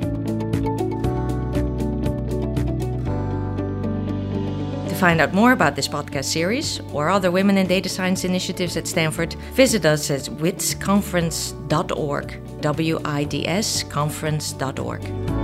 To 4.90 4.96
find 4.96 5.22
out 5.22 5.36
more 5.36 5.52
about 5.52 5.76
this 5.76 5.88
podcast 5.88 6.26
series 6.26 6.80
or 6.94 7.10
other 7.10 7.30
women 7.30 7.60
in 7.60 7.68
data 7.68 7.90
science 7.90 8.24
initiatives 8.24 8.76
at 8.76 8.88
Stanford, 8.88 9.36
visit 9.54 9.86
us 9.86 10.10
at 10.10 10.22
widsconference.org, 10.22 12.62
W 12.62 13.00
I 13.06 13.24
D 13.24 13.48
S 13.48 13.84
conference.org. 13.84 15.37